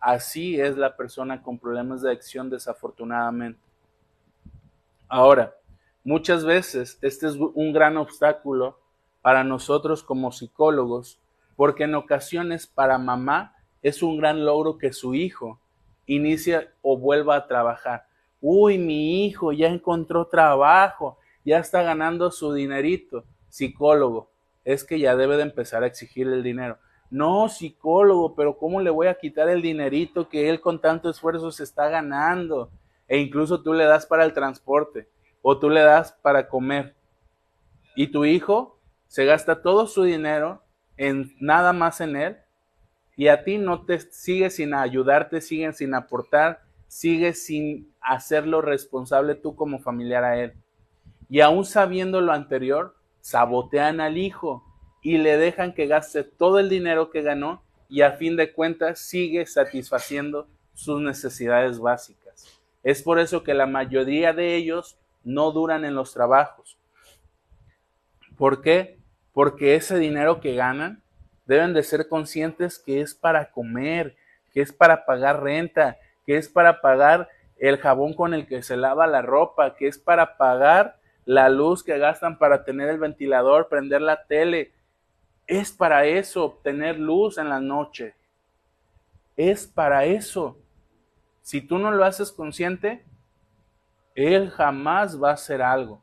[0.00, 3.60] Así es la persona con problemas de adicción desafortunadamente.
[5.08, 5.54] Ahora,
[6.02, 8.79] muchas veces este es un gran obstáculo
[9.22, 11.20] para nosotros como psicólogos,
[11.56, 15.60] porque en ocasiones para mamá es un gran logro que su hijo
[16.06, 18.06] inicie o vuelva a trabajar.
[18.40, 23.24] Uy, mi hijo ya encontró trabajo, ya está ganando su dinerito.
[23.48, 24.30] Psicólogo,
[24.64, 26.78] es que ya debe de empezar a exigir el dinero.
[27.10, 31.50] No, psicólogo, pero ¿cómo le voy a quitar el dinerito que él con tanto esfuerzo
[31.50, 32.70] se está ganando?
[33.08, 35.08] E incluso tú le das para el transporte
[35.42, 36.94] o tú le das para comer.
[37.96, 38.78] Y tu hijo
[39.10, 40.62] se gasta todo su dinero
[40.96, 42.36] en nada más en él
[43.16, 49.34] y a ti no te sigue sin ayudarte, sigue sin aportar, sigue sin hacerlo responsable
[49.34, 50.54] tú como familiar a él.
[51.28, 54.64] Y aún sabiendo lo anterior, sabotean al hijo
[55.02, 59.00] y le dejan que gaste todo el dinero que ganó y a fin de cuentas
[59.00, 62.46] sigue satisfaciendo sus necesidades básicas.
[62.84, 66.78] Es por eso que la mayoría de ellos no duran en los trabajos.
[68.38, 68.99] ¿Por qué?
[69.32, 71.02] Porque ese dinero que ganan
[71.46, 74.16] deben de ser conscientes que es para comer,
[74.52, 77.28] que es para pagar renta, que es para pagar
[77.58, 81.84] el jabón con el que se lava la ropa, que es para pagar la luz
[81.84, 84.72] que gastan para tener el ventilador, prender la tele,
[85.46, 88.14] es para eso, obtener luz en la noche.
[89.36, 90.58] Es para eso.
[91.42, 93.04] Si tú no lo haces consciente,
[94.14, 96.02] Él jamás va a hacer algo.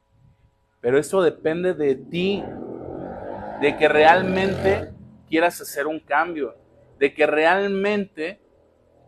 [0.81, 2.43] Pero eso depende de ti,
[3.61, 4.91] de que realmente
[5.29, 6.55] quieras hacer un cambio,
[6.99, 8.39] de que realmente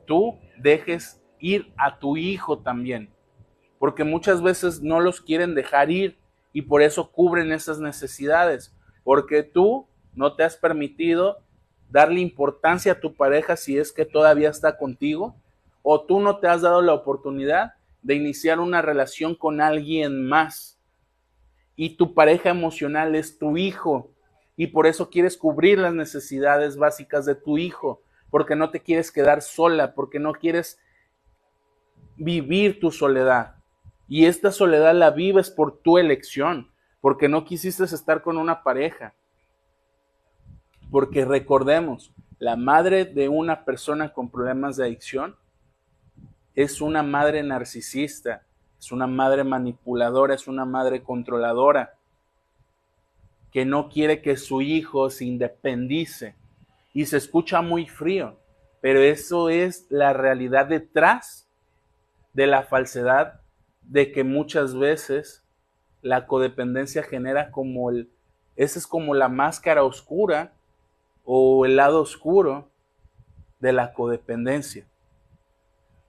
[0.06, 3.14] tú dejes ir a tu hijo también
[3.80, 6.20] porque muchas veces no los quieren dejar ir
[6.52, 11.38] y por eso cubren esas necesidades, porque tú no te has permitido
[11.90, 15.36] darle importancia a tu pareja si es que todavía está contigo,
[15.82, 20.78] o tú no te has dado la oportunidad de iniciar una relación con alguien más.
[21.76, 24.12] Y tu pareja emocional es tu hijo,
[24.60, 29.10] y por eso quieres cubrir las necesidades básicas de tu hijo, porque no te quieres
[29.10, 30.82] quedar sola, porque no quieres
[32.18, 33.56] vivir tu soledad.
[34.10, 39.14] Y esta soledad la vives por tu elección, porque no quisiste estar con una pareja.
[40.92, 45.38] Porque recordemos, la madre de una persona con problemas de adicción
[46.54, 48.46] es una madre narcisista,
[48.78, 51.94] es una madre manipuladora, es una madre controladora,
[53.52, 56.36] que no quiere que su hijo se independice.
[56.94, 58.40] Y se escucha muy frío,
[58.82, 61.48] pero eso es la realidad detrás
[62.34, 63.42] de la falsedad
[63.82, 65.44] de que muchas veces
[66.02, 68.10] la codependencia genera como el,
[68.56, 70.54] esa es como la máscara oscura
[71.24, 72.70] o el lado oscuro
[73.60, 74.86] de la codependencia.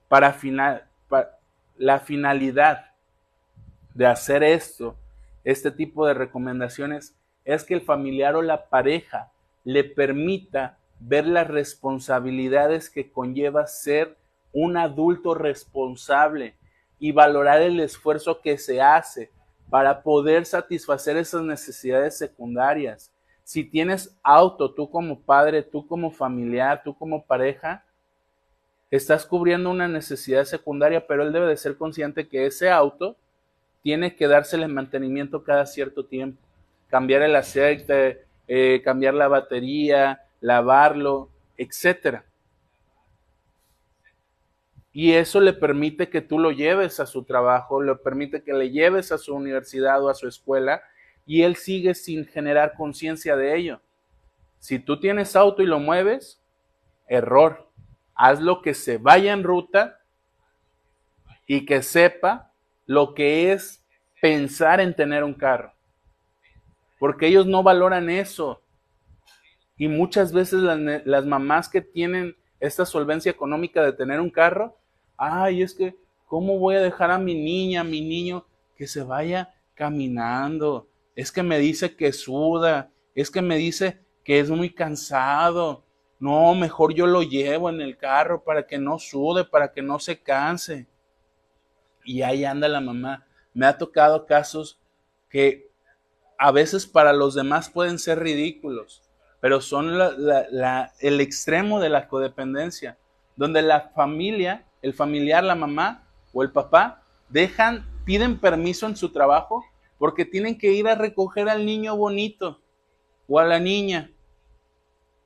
[0.09, 0.85] Para, final,
[1.77, 2.93] la finalidad
[3.95, 4.97] de hacer esto,
[5.45, 9.31] este tipo de recomendaciones, es que el familiar o la pareja
[9.65, 14.17] le permita ver las responsabilidades que conlleva ser
[14.53, 16.55] un adulto responsable
[16.99, 19.31] y valorar el esfuerzo que se hace
[19.71, 23.11] para poder satisfacer esas necesidades secundarias.
[23.45, 27.85] Si tienes auto, tú como padre, tú como familiar, tú como pareja,
[28.91, 33.17] estás cubriendo una necesidad secundaria, pero él debe de ser consciente que ese auto
[33.83, 36.43] tiene que dársele mantenimiento cada cierto tiempo,
[36.91, 42.25] cambiar el aceite, eh, cambiar la batería, lavarlo, etcétera.
[44.93, 48.71] Y eso le permite que tú lo lleves a su trabajo, le permite que le
[48.71, 50.83] lleves a su universidad o a su escuela
[51.25, 53.81] y él sigue sin generar conciencia de ello.
[54.59, 56.43] Si tú tienes auto y lo mueves,
[57.07, 57.69] error.
[58.15, 60.01] Haz lo que se vaya en ruta
[61.47, 62.53] y que sepa
[62.87, 63.85] lo que es
[64.21, 65.73] pensar en tener un carro.
[67.01, 68.61] Porque ellos no valoran eso.
[69.77, 74.77] Y muchas veces las, mamás que tienen esta solvencia económica de tener un carro,
[75.17, 75.97] Ay, es que,
[76.27, 78.47] ¿cómo voy a dejar a mi niña, a mi niño,
[78.77, 80.89] que se vaya caminando?
[81.17, 85.85] Es que me dice que suda, es que me dice que es muy cansado.
[86.19, 89.99] No, mejor yo lo llevo en el carro para que no sude, para que no
[89.99, 90.87] se canse.
[92.05, 93.27] Y ahí anda la mamá.
[93.55, 94.79] Me ha tocado casos
[95.31, 95.70] que
[96.43, 99.03] a veces para los demás pueden ser ridículos,
[99.41, 99.91] pero son
[101.01, 102.97] el extremo de la codependencia,
[103.37, 109.13] donde la familia, el familiar, la mamá o el papá, dejan, piden permiso en su
[109.13, 109.63] trabajo
[109.99, 112.63] porque tienen que ir a recoger al niño bonito
[113.29, 114.11] o a la niña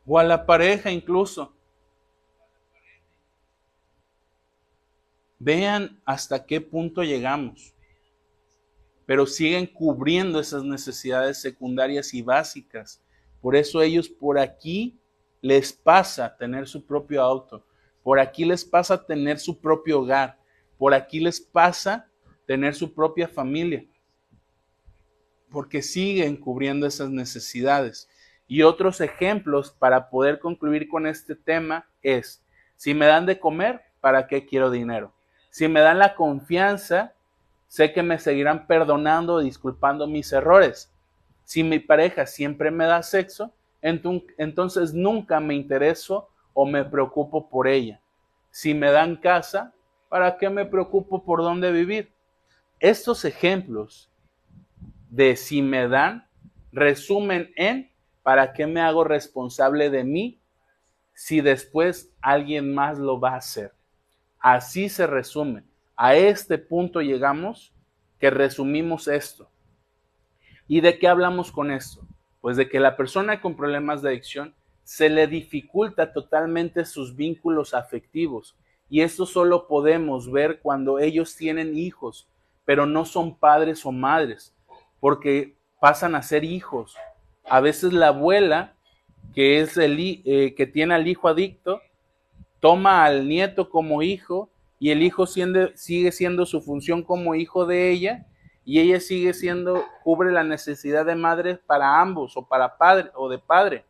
[0.05, 1.55] o a la pareja incluso.
[5.39, 7.74] Vean hasta qué punto llegamos
[9.07, 13.03] pero siguen cubriendo esas necesidades secundarias y básicas.
[13.41, 14.99] Por eso ellos por aquí
[15.41, 17.67] les pasa tener su propio auto,
[18.03, 20.39] por aquí les pasa tener su propio hogar,
[20.79, 22.09] por aquí les pasa
[22.47, 23.85] tener su propia familia,
[25.51, 28.09] porque siguen cubriendo esas necesidades.
[28.47, 32.45] Y otros ejemplos para poder concluir con este tema es,
[32.77, 35.15] si me dan de comer, ¿para qué quiero dinero?
[35.51, 37.15] Si me dan la confianza,
[37.75, 40.95] sé que me seguirán perdonando disculpando mis errores.
[41.43, 43.53] Si mi pareja siempre me da sexo,
[43.83, 48.01] entonces nunca me intereso o me preocupo por ella.
[48.53, 49.75] Si me dan casa,
[50.09, 52.13] ¿para qué me preocupo por dónde vivir?
[52.79, 54.09] Estos ejemplos
[55.11, 56.29] de si me dan
[56.71, 57.91] resumen en
[58.23, 60.41] ¿para qué me hago responsable de mí
[61.13, 63.73] si después alguien más lo va a hacer?
[64.39, 65.65] Así se resume.
[65.97, 67.73] A este punto llegamos
[68.19, 69.49] que resumimos esto.
[70.67, 72.07] ¿Y de qué hablamos con esto?
[72.41, 77.75] Pues de que la persona con problemas de adicción se le dificulta totalmente sus vínculos
[77.75, 78.57] afectivos.
[78.89, 82.29] Y esto solo podemos ver cuando ellos tienen hijos,
[82.65, 84.55] pero no son padres o madres,
[85.01, 86.97] porque pasan a ser hijos.
[87.49, 88.75] A veces la abuela,
[89.35, 91.81] que es el eh, que tiene al hijo adicto,
[92.61, 97.91] toma al nieto como hijo y el hijo sigue siendo su función como hijo de
[97.91, 98.27] ella
[98.65, 103.29] y ella sigue siendo, cubre la necesidad de madre para ambos o para padre o
[103.29, 103.85] de padre.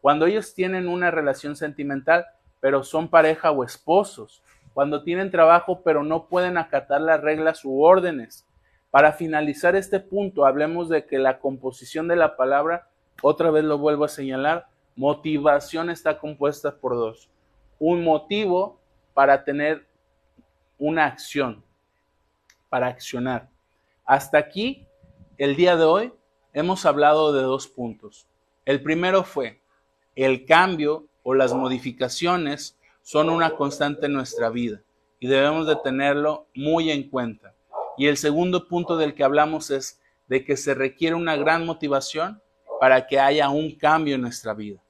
[0.00, 2.26] Cuando ellos tienen una relación sentimental,
[2.60, 4.42] pero son pareja o esposos.
[4.74, 8.46] Cuando tienen trabajo, pero no pueden acatar las reglas u órdenes.
[8.90, 12.88] Para finalizar este punto, hablemos de que la composición de la palabra,
[13.22, 14.66] otra vez lo vuelvo a señalar,
[14.96, 17.30] motivación está compuesta por dos.
[17.78, 18.80] Un motivo
[19.14, 19.86] para tener
[20.82, 21.62] una acción,
[22.68, 23.48] para accionar.
[24.04, 24.84] Hasta aquí,
[25.38, 26.12] el día de hoy,
[26.52, 28.26] hemos hablado de dos puntos.
[28.64, 29.62] El primero fue,
[30.16, 34.82] el cambio o las modificaciones son una constante en nuestra vida
[35.20, 37.54] y debemos de tenerlo muy en cuenta.
[37.96, 42.42] Y el segundo punto del que hablamos es de que se requiere una gran motivación
[42.80, 44.82] para que haya un cambio en nuestra vida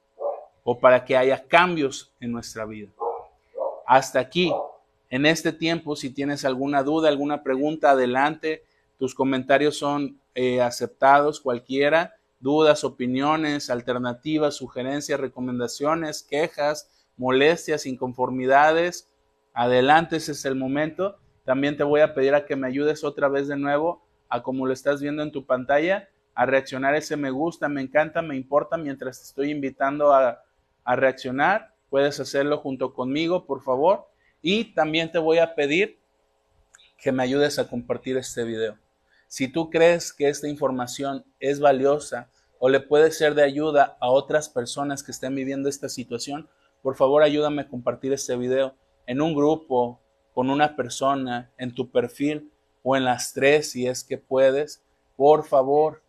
[0.63, 2.89] o para que haya cambios en nuestra vida.
[3.85, 4.51] Hasta aquí
[5.13, 5.95] en este tiempo.
[5.95, 8.63] Si tienes alguna duda, alguna pregunta, adelante.
[8.97, 12.15] Tus comentarios son eh, aceptados, cualquiera.
[12.39, 19.07] Dudas, opiniones, alternativas, sugerencias, recomendaciones, quejas, molestias, inconformidades.
[19.53, 21.17] Adelante, ese es el momento.
[21.45, 24.65] También te voy a pedir a que me ayudes otra vez de nuevo a como
[24.65, 28.77] lo estás viendo en tu pantalla, a reaccionar ese me gusta, me encanta, me importa
[28.77, 30.41] mientras te estoy invitando a,
[30.83, 31.75] a reaccionar.
[31.91, 34.11] Puedes hacerlo junto conmigo, por favor.
[34.45, 35.97] Y también te voy a pedir
[36.97, 38.77] que me ayudes a compartir este video.
[39.27, 42.29] Si tú crees que esta información es valiosa
[42.59, 46.49] o le puede ser de ayuda a otras personas que estén viviendo esta situación,
[46.81, 48.75] por favor ayúdame a compartir este video
[49.07, 50.01] en un grupo,
[50.33, 52.51] con una persona, en tu perfil
[52.83, 54.83] o en las tres si es que puedes.
[55.15, 56.01] Por favor,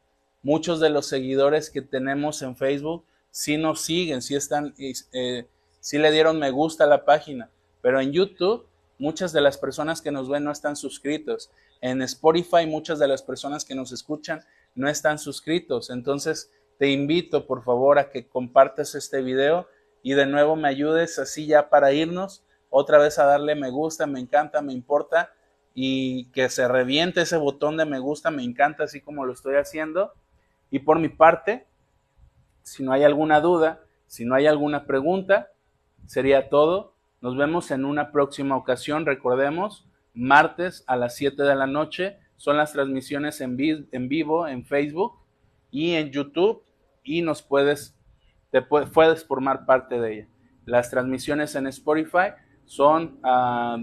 [0.42, 5.46] muchos de los seguidores que tenemos en Facebook sí nos siguen, sí están, eh,
[5.78, 7.48] sí le dieron me gusta a la página.
[7.84, 8.66] Pero en YouTube,
[8.98, 11.50] muchas de las personas que nos ven no están suscritos.
[11.82, 14.40] En Spotify, muchas de las personas que nos escuchan
[14.74, 15.90] no están suscritos.
[15.90, 19.68] Entonces, te invito, por favor, a que compartas este video
[20.02, 22.42] y de nuevo me ayudes así ya para irnos.
[22.70, 25.34] Otra vez a darle me gusta, me encanta, me importa
[25.74, 29.56] y que se reviente ese botón de me gusta, me encanta, así como lo estoy
[29.56, 30.14] haciendo.
[30.70, 31.66] Y por mi parte,
[32.62, 35.50] si no hay alguna duda, si no hay alguna pregunta,
[36.06, 36.93] sería todo.
[37.24, 39.06] Nos vemos en una próxima ocasión.
[39.06, 45.14] Recordemos, martes a las 7 de la noche son las transmisiones en, vivo en Facebook
[45.70, 46.62] y en YouTube
[47.02, 47.98] y nos puedes,
[48.92, 50.28] puedes formar parte de ella.
[50.66, 52.34] Las transmisiones en Spotify
[52.66, 53.78] Son ah,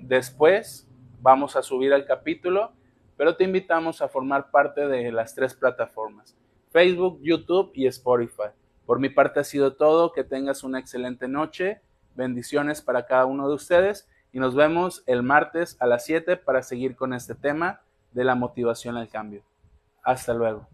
[0.00, 0.88] después,
[1.20, 2.72] vamos a subir el capítulo,
[3.18, 6.34] pero te invitamos a formar parte de las tres plataformas,
[6.70, 8.54] Facebook, YouTube y Spotify.
[8.86, 11.82] Por mi parte ha sido todo, que tengas una excelente noche,
[12.16, 16.62] bendiciones para cada uno de ustedes y nos vemos el martes a las 7 para
[16.62, 17.80] seguir con este tema
[18.12, 19.42] de la motivación al cambio.
[20.02, 20.68] Hasta luego.